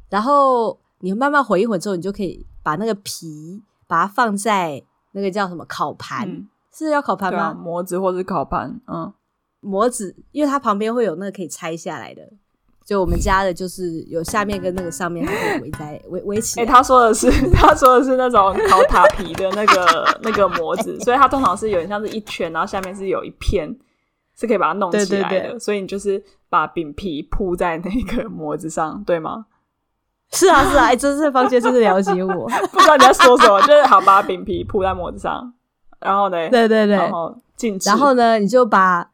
[0.08, 4.82] 然后你慢慢混一混之后，你就可以把那个皮把它放在。
[5.12, 6.28] 那个叫什么烤盘？
[6.28, 7.52] 嗯、是要烤盘吗？
[7.54, 8.80] 模子或是烤盘？
[8.86, 9.12] 嗯，
[9.60, 12.22] 模子，因为它旁边会有那个可以拆下来的。
[12.86, 16.64] 就我们家的，就是有下面跟那个上面可以围在 围围起来。
[16.64, 23.72] 哎、欸，他说的是， 他说的是那种烤塔皮的那个那个模子，所以它通常是有点像是一圈，然后下面是有一片，
[24.36, 25.28] 是可以把它弄起来的。
[25.28, 29.46] 对对对，所以你就是把饼皮铺在那个模子上，对吗？
[30.32, 35.52] 是啊是啊，哎，真是方杰真是了解我， 不知道你在说什么，就是好把饼皮铺在模子上，
[36.00, 39.10] 然后呢，对对对，然后静置，然后呢，你就把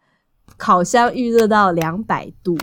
[0.57, 2.57] 烤箱预热到两百度，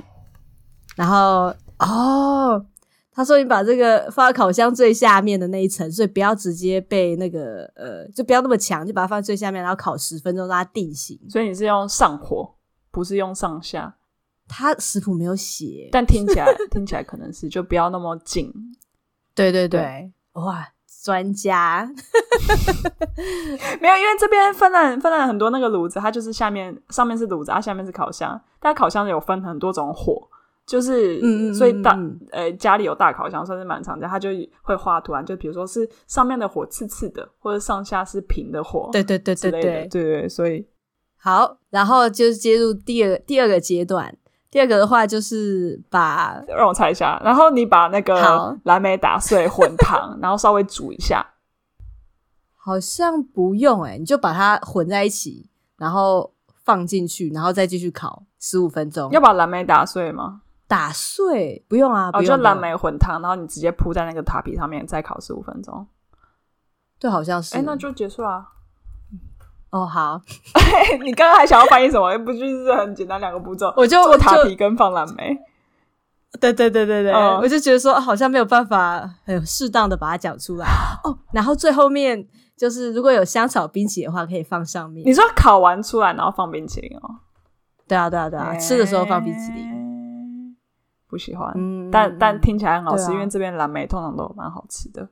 [0.95, 2.65] 然后哦，
[3.11, 11.19] 他说你把这个放在烤箱最下面的那一层，所以不要直接被那个呃，就不要那么强，就把它放在最下面，然后烤十分钟让它定型。
[11.29, 12.53] 所以你是用上火，
[12.91, 13.95] 不是用上下。
[14.53, 18.53] 他食谱没有写，但听起来听起来可能是就不要那么紧。
[19.33, 20.67] 对 对对，对哇，
[21.03, 21.83] 专家
[23.81, 28.39] 没有，因为这边芬兰芬兰很多那个炉子，它就是下面上面是炉子，它下面是烤箱。
[28.59, 30.29] 但烤箱有分很多种火，
[30.65, 31.97] 就是嗯，嗯，所以大
[32.31, 34.29] 呃家里有大烤箱算是蛮常见，它就
[34.61, 38.89] 会画图案，就比如说是上面的火刺刺的，或者上下是平的火。
[38.91, 40.65] 对对对对对对对，所以
[41.17, 44.15] 好，然后就是接入第二第二个阶段。
[44.53, 51.25] 第二个的话就是把，让我猜一下，然后你把那个蓝莓打碎混糖，然后稍微煮一下。
[52.55, 56.31] 好像不用哎、欸、你就把它混在一起，然后
[56.63, 59.09] 放进去，然后再继续烤十五分钟。
[59.09, 60.41] 要把蓝莓打碎吗？
[60.67, 65.87] 打碎不用啊，不用哦，就蓝莓混糖，然后你直接铺在那个塔皮上面，再烤十五分钟。
[66.99, 67.57] 对，好像是。
[67.57, 68.49] 哎，那就结束啦。
[69.73, 70.21] 哦，好，
[71.03, 72.15] 你刚刚还想要翻译什么？
[72.19, 73.73] 不就是很简单两个步骤？
[73.75, 75.35] 我就做塔皮跟放蓝莓。
[76.39, 80.67] 对对对对对，嗯、我就觉得说好像没有办法很适当的把它讲出来
[81.03, 81.17] 哦。
[81.31, 82.23] 然后最后面
[82.55, 85.03] 就是如果有香草冰淇淋的话，可以放上面。
[85.07, 87.09] 你说烤完出来然后放冰淇淋哦？
[87.87, 90.55] 对啊对啊对啊，欸、吃的时候放冰淇淋。
[91.07, 95.07] 不喜欢，嗯、但但听起来很好吃，啊、因为这边蓝莓通常都蛮好吃的。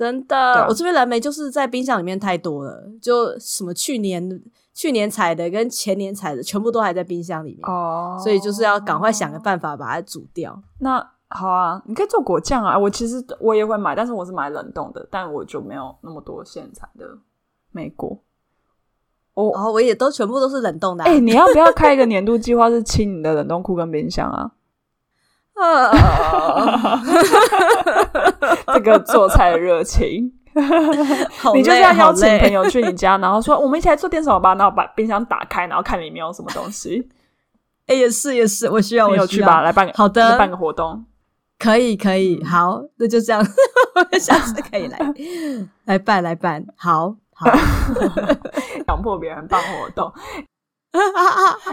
[0.00, 4.42] 真的，啊、我这边蓝莓就是在冰箱里面太多了，就什么去年
[4.72, 10.58] 去年采的跟前年采的，全部都还在冰箱里面哦，所以就是要赶快想个办法把它煮掉。
[10.78, 17.06] 那好啊，你可以做果酱啊，我其实我也会买，但是我是买冷冻的，但我就没有那么多现采的
[17.70, 18.18] 莓果。
[19.34, 21.06] 哦，哦，我也都全部都是冷冻的、啊。
[21.06, 24.50] 哎、欸，你要不要开一个年度计划，是清你的冷冻库跟冰箱啊？
[25.60, 27.02] 啊，
[28.74, 30.32] 这个做菜的热情，
[31.54, 37.08] 你就是要邀请朋友去你家，然后说我们一起来做点什么吧，然后把冰箱打开，然后看里面有什么东西。
[37.86, 41.04] 哎，也是也是，我需要，我有去吧，来办个好的，办个活动，
[41.58, 43.44] 可以可以，好，那就这样，
[44.20, 44.98] 下次可以来
[45.86, 47.50] 来办来办，好好，
[48.86, 50.12] 强迫别人办活动。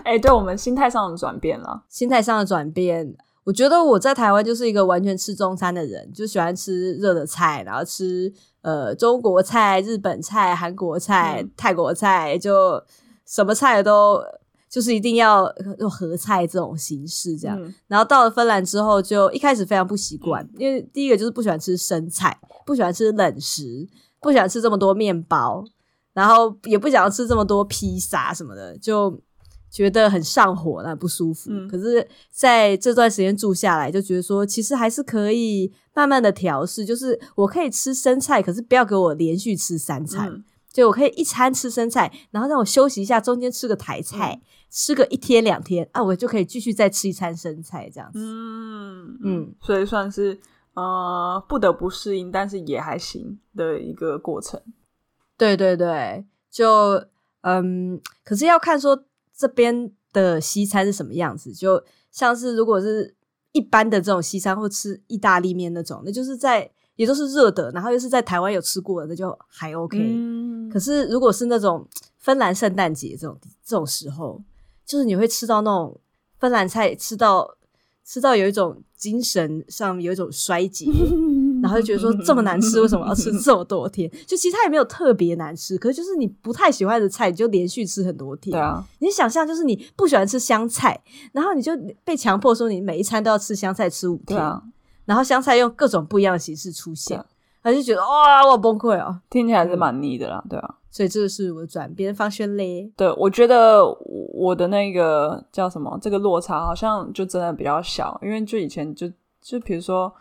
[0.03, 3.15] 哎、欸，对我们心态上的转变了，心态上的转变。
[3.47, 8.29] 我觉得我在台湾就是一个完全吃中餐的人，就喜欢吃热的菜，然后吃
[8.61, 12.83] 呃中国菜、日本菜、韩国菜、嗯、泰国菜，就
[13.25, 14.21] 什么菜都
[14.69, 17.57] 就是一定要用合菜这种形式这样。
[17.61, 23.87] 嗯、然后到了芬兰之后，就一开始非常不习惯，嗯、因为第一个就是不喜欢吃生菜，不喜欢吃冷食，
[24.19, 25.63] 不喜欢吃这么多面包，
[26.11, 29.21] 然后也不想要吃这么多披萨什么的，就。
[29.70, 31.51] 觉得很上火，那不舒服。
[31.51, 36.86] 嗯、可是在这段时间住下来，就觉得说其实还是可以慢慢的调试。
[36.86, 40.30] 就是我可以吃生菜，可是不要给我连续吃三餐。
[40.30, 44.41] 嗯、就我可以一餐吃生菜，然后让我休息一下，中间吃个台菜，嗯、
[44.72, 48.20] 吃个一天两天啊，我就可以继续再吃一餐生菜这样子。
[48.20, 50.39] 嗯嗯，嗯所以算是
[50.74, 54.61] 呃不得不适应，但是也还行的一个过程。
[55.38, 57.03] 对对对，就
[57.41, 59.03] 嗯，可是要看说。
[59.38, 61.53] 这边的西餐是什么样子？
[61.53, 63.15] 就像是如果是
[63.51, 69.99] 一般的这种西餐，或吃意大利面那种，那就是在也都是热的，然后又是在台湾有吃过的，那就还 OK。
[69.99, 74.41] 嗯、可是如果是那种芬兰圣诞节这种这种时候，
[74.83, 75.99] 就是你会吃到那种
[76.39, 77.57] 芬兰菜，吃到
[78.03, 80.85] 吃到有一种精神上有一种衰竭。
[81.61, 84.09] 然后就觉得说这么难吃，为什么要吃这么多天？
[84.25, 88.51] 就其实它也没有特别难吃，可是就是你不太喜欢的菜，你就连续吃很多天。
[88.51, 90.99] 对啊，你想象就是你不喜欢吃香菜，
[91.31, 91.71] 然后你就
[92.03, 94.61] 被强迫说你每一餐都要吃香菜吃五天，啊、
[95.05, 97.17] 然后香菜用各种不一样的形式出现，
[97.63, 99.19] 他、啊、就觉得哇，我崩溃哦！
[99.29, 100.75] 听起来还是蛮腻的啦，对啊。
[100.91, 102.91] 所以这个是我的转变方式嘞。
[102.95, 103.83] 对，我觉得
[104.33, 109.07] 我的那个叫什么，这个落差好像就真的比较小，因为就以前就
[109.41, 110.13] 就比如说。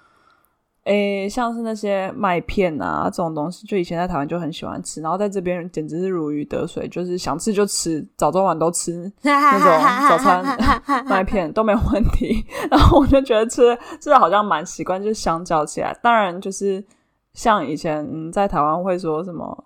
[0.86, 10.44] 诶，像是那些麦片啊这种东西，就以前在台湾就很喜欢吃，然后在这边简直是如鱼得水，就是想吃就吃，早中晚都吃 那种早餐
[11.06, 12.44] 麦片都没有问题。
[12.70, 16.84] 然后我就觉得吃吃的好像蛮习惯，就是相较起来，当然就是
[17.32, 19.64] 像以前在台湾会说什么，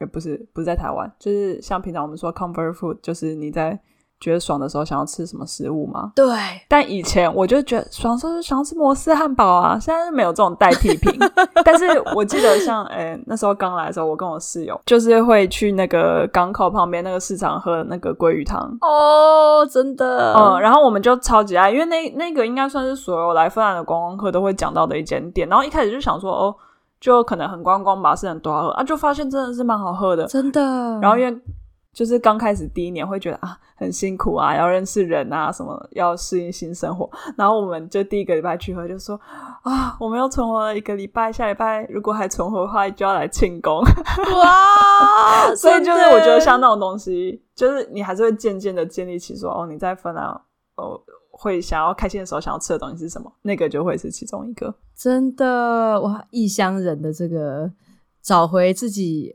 [0.00, 3.78] 也不是不是在台湾，就是像平常我们说 comfort food，就是你在。
[4.22, 6.12] 觉得爽的时候想要吃什么食物吗？
[6.14, 6.28] 对，
[6.68, 11.18] 但以前我就觉得爽的时候就想要吃摩斯汉堡啊，现在是没有这种代替品。
[11.64, 25.48] 但是我记得像诶、欸、那时候刚来的时候，我跟我室友就是会去那个港口旁边那个市场喝那个鲑鱼汤哦，真的，嗯，然后我们就超级爱，因为那那个应该算是所有来芬兰的观光客都会讲到的一间店。
[25.48, 26.54] 然后一开始就想说哦，
[27.00, 30.60] 就可能很观光吧，是很多好喝啊，就发现真的是蛮好喝的，真的。
[31.00, 31.36] 然后因为
[31.92, 37.10] 就是刚开始第一年会觉得啊很辛苦啊，要认识人啊，什么要适应新生活。
[37.36, 39.20] 然后我们就第一个礼拜去喝，就说
[39.62, 43.80] 啊，我们要存活了一个礼拜，下礼拜如果还存活的话，就要来庆功。
[44.40, 45.54] 哇！
[45.54, 50.24] 所以就是我觉得像那种东西，就是你还是会渐渐的建立起说哦，你在芬兰
[50.76, 50.98] 哦
[51.30, 54.74] 会想要开心的时候想要吃的东西是什么，那个就会是其中一个。
[54.96, 57.70] 真的哇，异乡人的这个
[58.22, 59.34] 找回自己。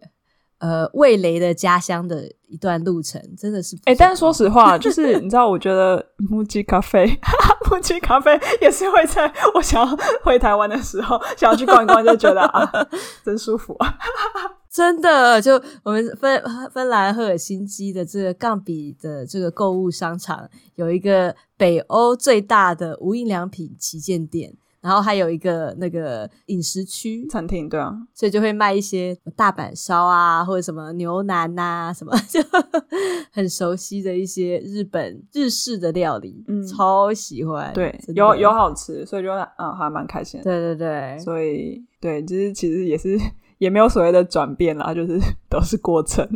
[0.60, 7.06] 呃，味蕾的家乡的一段路程，真的是哎、欸，但是说实话，就是 你知道，我觉得木吉咖啡，
[7.70, 12.88] 木吉咖啡也是会在我想要回台湾的时候，想要去逛一逛，就觉得啊，
[13.24, 13.98] 真舒服啊，
[14.72, 15.40] 真的。
[15.40, 16.42] 就我们芬
[16.74, 24.56] 芬兰赫尔辛基的这个杠比的这个购物商场，有一个北欧最大的无印良品旗舰店。
[24.88, 32.40] 然后还有一个那个饮食区餐厅，对啊，所以就会卖一些大阪烧啊，或者什么牛腩呐、啊，什么就
[33.34, 43.20] 很熟悉的一些日本日式的料理，嗯，超喜欢，对，有有好吃，所以就嗯还蛮开心的，对对对，所以对，就是其实也是
[43.58, 45.20] 也没有所谓的转变啦，就是
[45.50, 46.26] 都是过程，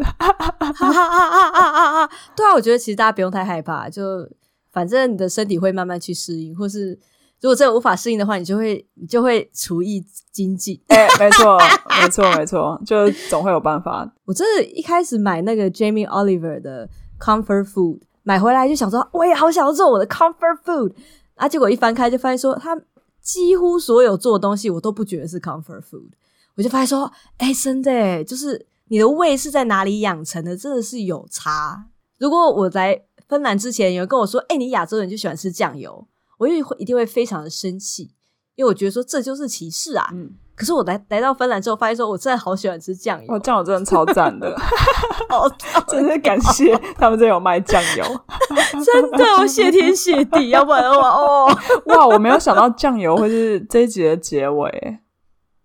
[2.35, 4.29] 对啊，我觉得其实大家不用太害怕，就
[4.73, 6.99] 反正你的身体会慢慢去适应，或是。
[7.41, 10.79] 如果真的无法适应的话，你就会你就会厨艺精进。
[10.87, 11.57] 哎、欸，没错，
[11.99, 14.09] 没错，没错，就总会有办法。
[14.25, 16.87] 我真的一开始买那个 Jamie Oliver 的
[17.19, 20.93] Comfort Food，买回来就想说，我也好想要做我的 Comfort Food。
[21.33, 22.79] 啊，结果一翻开就发现说，他
[23.19, 26.11] 几乎所有做的东西我都不觉得是 Comfort Food。
[26.55, 31.87] 我就发现说，哎、欸，真的，就是你的胃是在哪里养成的，真的是有差。
[32.19, 36.05] 如果我在芬兰之前有人跟我说，哎、欸，你亚洲人就喜欢吃酱油。
[36.41, 38.09] 我一定会一定会非常的生气，
[38.55, 40.09] 因为我觉得说这就是歧视啊。
[40.11, 43.31] 嗯，可是我来来到芬兰之后，发现说我真的好喜欢吃酱油。
[43.31, 44.49] 哦，酱油真的超赞的，
[45.29, 45.49] 哦
[45.87, 48.03] 真的感谢他们这有卖酱油，
[48.83, 51.47] 真的我谢天谢地，要不然的话哦，
[51.85, 54.97] 哇，我没有想到酱油会是这一集的结尾，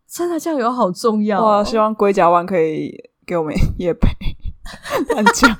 [0.06, 1.46] 真的酱油好重要哦。
[1.46, 2.94] 哇，希望龟甲湾可以
[3.26, 4.08] 给我们夜配。
[5.08, 5.56] 乱讲，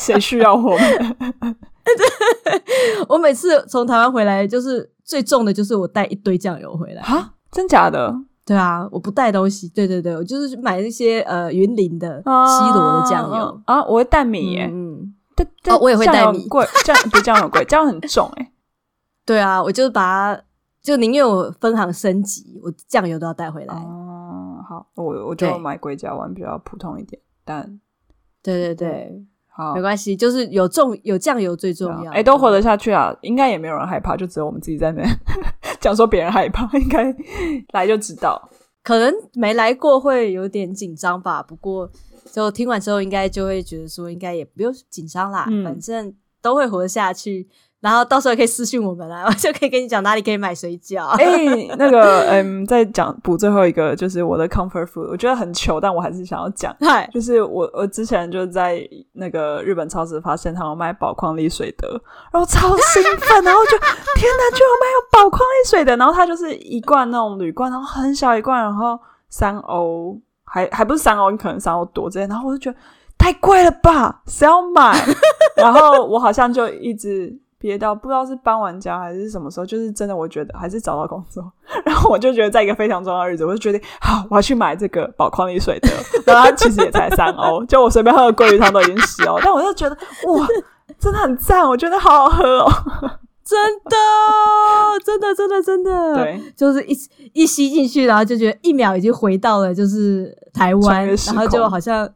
[0.00, 1.56] 谁需要我们？
[3.08, 7.34] 我每次从台湾回来，就是最重的就是我带一堆酱油回来啊！
[7.50, 8.14] 真假的？
[8.44, 9.68] 对啊，我不带东西。
[9.68, 14.70] 对对对，我就是买那些呃云林的西螺的酱油啊，我会带米耶。
[14.72, 16.46] 嗯，对哦，我也会带米。
[16.46, 18.52] 贵 酱不酱油贵，酱油很重哎。
[19.24, 20.42] 对啊，我就是把它，
[20.82, 23.74] 就宁愿我分行升级，我酱油都要带回来。
[23.74, 27.80] 哦，好，我我就买龟甲丸比较普通一点，但
[28.42, 29.24] 对对对。
[29.56, 32.12] 好，没关系，就是有重有酱油最重要。
[32.12, 35.02] 哎，都活得下去啊，应该也没有人害怕，就只有我们自己在那
[35.80, 37.14] 讲说别人害怕，应该
[37.72, 38.50] 来就知道。
[38.82, 41.90] 可能没来过会有点紧张吧，不过
[42.30, 47.48] 就听完之后，应该就会觉得说，应该也不用紧张啦，嗯、反正都会活得下去。
[47.80, 51.06] 然后到时候可以私信我们啦， 我就可以跟你讲哪里可以买水饺。
[51.20, 56.74] 哎、欸，那个， 嗯，再讲补最后一个，就是我的 comfort food，我觉得很糗，但我还是想要讲。
[56.80, 58.80] 嗨，就是我我之前就在
[59.12, 61.88] 那个日本超市发现他们卖宝矿力水的，
[62.32, 68.98] 然后超兴奋，然后就天哪，居然卖有宝矿力水的，然后它就是一罐那种铝罐，然后很小一罐，然后
[69.28, 72.78] 三欧，还还不是三欧，你可能三欧多这些，然后我就觉得
[73.18, 74.98] 太贵了吧，谁要买？
[75.56, 77.38] 然后我好像就一直。
[77.58, 81.42] 憋到不知道是搬完家还是什么时候，就是真的，我觉得还是找到工作，
[81.84, 85.88] 然后我就觉得在一个非常重要的日子，我就决定好，我要去买这个宝矿力水的，
[86.26, 89.96] 然后它其实也才三欧，就我随便喝个鲑鱼汤都已经十欧，但我就觉得
[90.28, 90.46] 哇，
[90.98, 92.70] 真的很赞，我觉得好好喝哦，
[93.42, 93.96] 真的，
[95.04, 96.94] 真的，真的，真的，对，就是一
[97.32, 102.06] 一吸进去，然后就觉得一秒已经回到了就是台湾，然后就好像。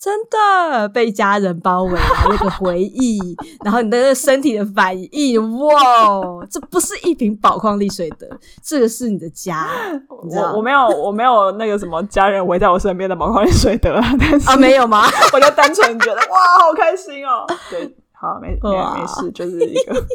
[0.00, 1.98] 真的被家人包围，
[2.28, 3.18] 那个回忆，
[3.64, 6.46] 然后你的身体的反应，哇！
[6.48, 8.28] 这不是一瓶宝矿力水得，
[8.62, 9.68] 这个是你的家。
[10.08, 15.02] 我我没有我没有那个什么家人围在我身边的宝矿力水得啊，但是啊没有吗？
[15.34, 17.44] 我就单纯觉得哇，好开心哦。
[17.68, 20.06] 对，好没没没事，就是一个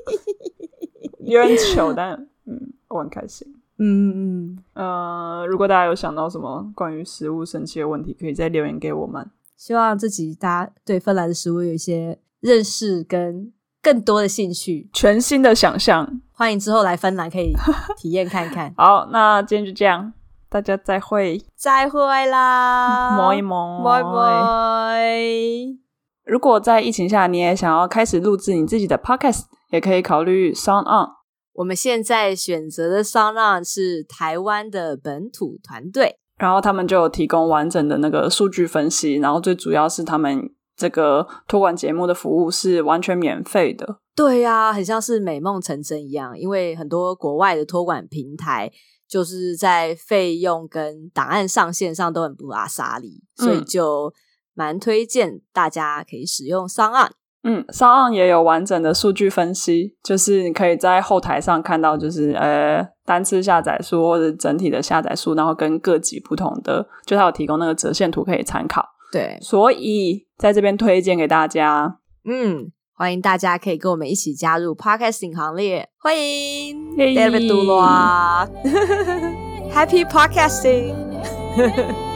[1.19, 2.13] 有点糗，但
[2.45, 3.45] 嗯，我很开心。
[3.79, 9.29] 嗯嗯呃，如果大家有想到什么关于食物神奇的问题，可以再留言给我们。
[9.65, 13.49] 希望自己大家对芬兰的食物有一些认识跟
[13.81, 16.19] 更多的兴趣，全新的想象。
[16.33, 17.53] 欢迎之后来芬兰可以
[17.97, 18.73] 体验看看。
[18.75, 20.11] 好，那今天就这样，
[20.49, 25.79] 大家再会，再会啦， 摸一摸，摸一摸。
[26.25, 31.07] 如果在疫情下你也想要开始录制你自己的 podcast，也可以考虑 SoundOn。
[31.53, 36.17] 我们现在选择的 SoundOn 是台湾的本土团队。
[36.37, 43.99] 然后他们就有提供完整的那个数据分析，然后最主要是他们这个托管节目的服务是完全免费的。
[44.15, 48.71] 对呀、啊，很像是美梦成真一样，因为很多国外的托管平台
[49.07, 54.13] 就是在费用跟档案上线上都很不阿莎力，所以就
[54.53, 57.09] 蛮推荐大家可以使用 SoundOn。
[57.43, 68.85] 嗯，SoundOn 也有完整的数据分析，就是你可以在后台上看到，就是呃单次下载数或者整体的下载数，然后跟各级不同的，就它有提供那个折线图可以参考。
[69.11, 71.99] 对，所以在这边推荐给大家。
[72.25, 78.49] 嗯，欢迎大家可以跟我们一起加入 Podcasting 行列，欢迎 David Dulua，Happy
[80.09, 80.93] Podcasting。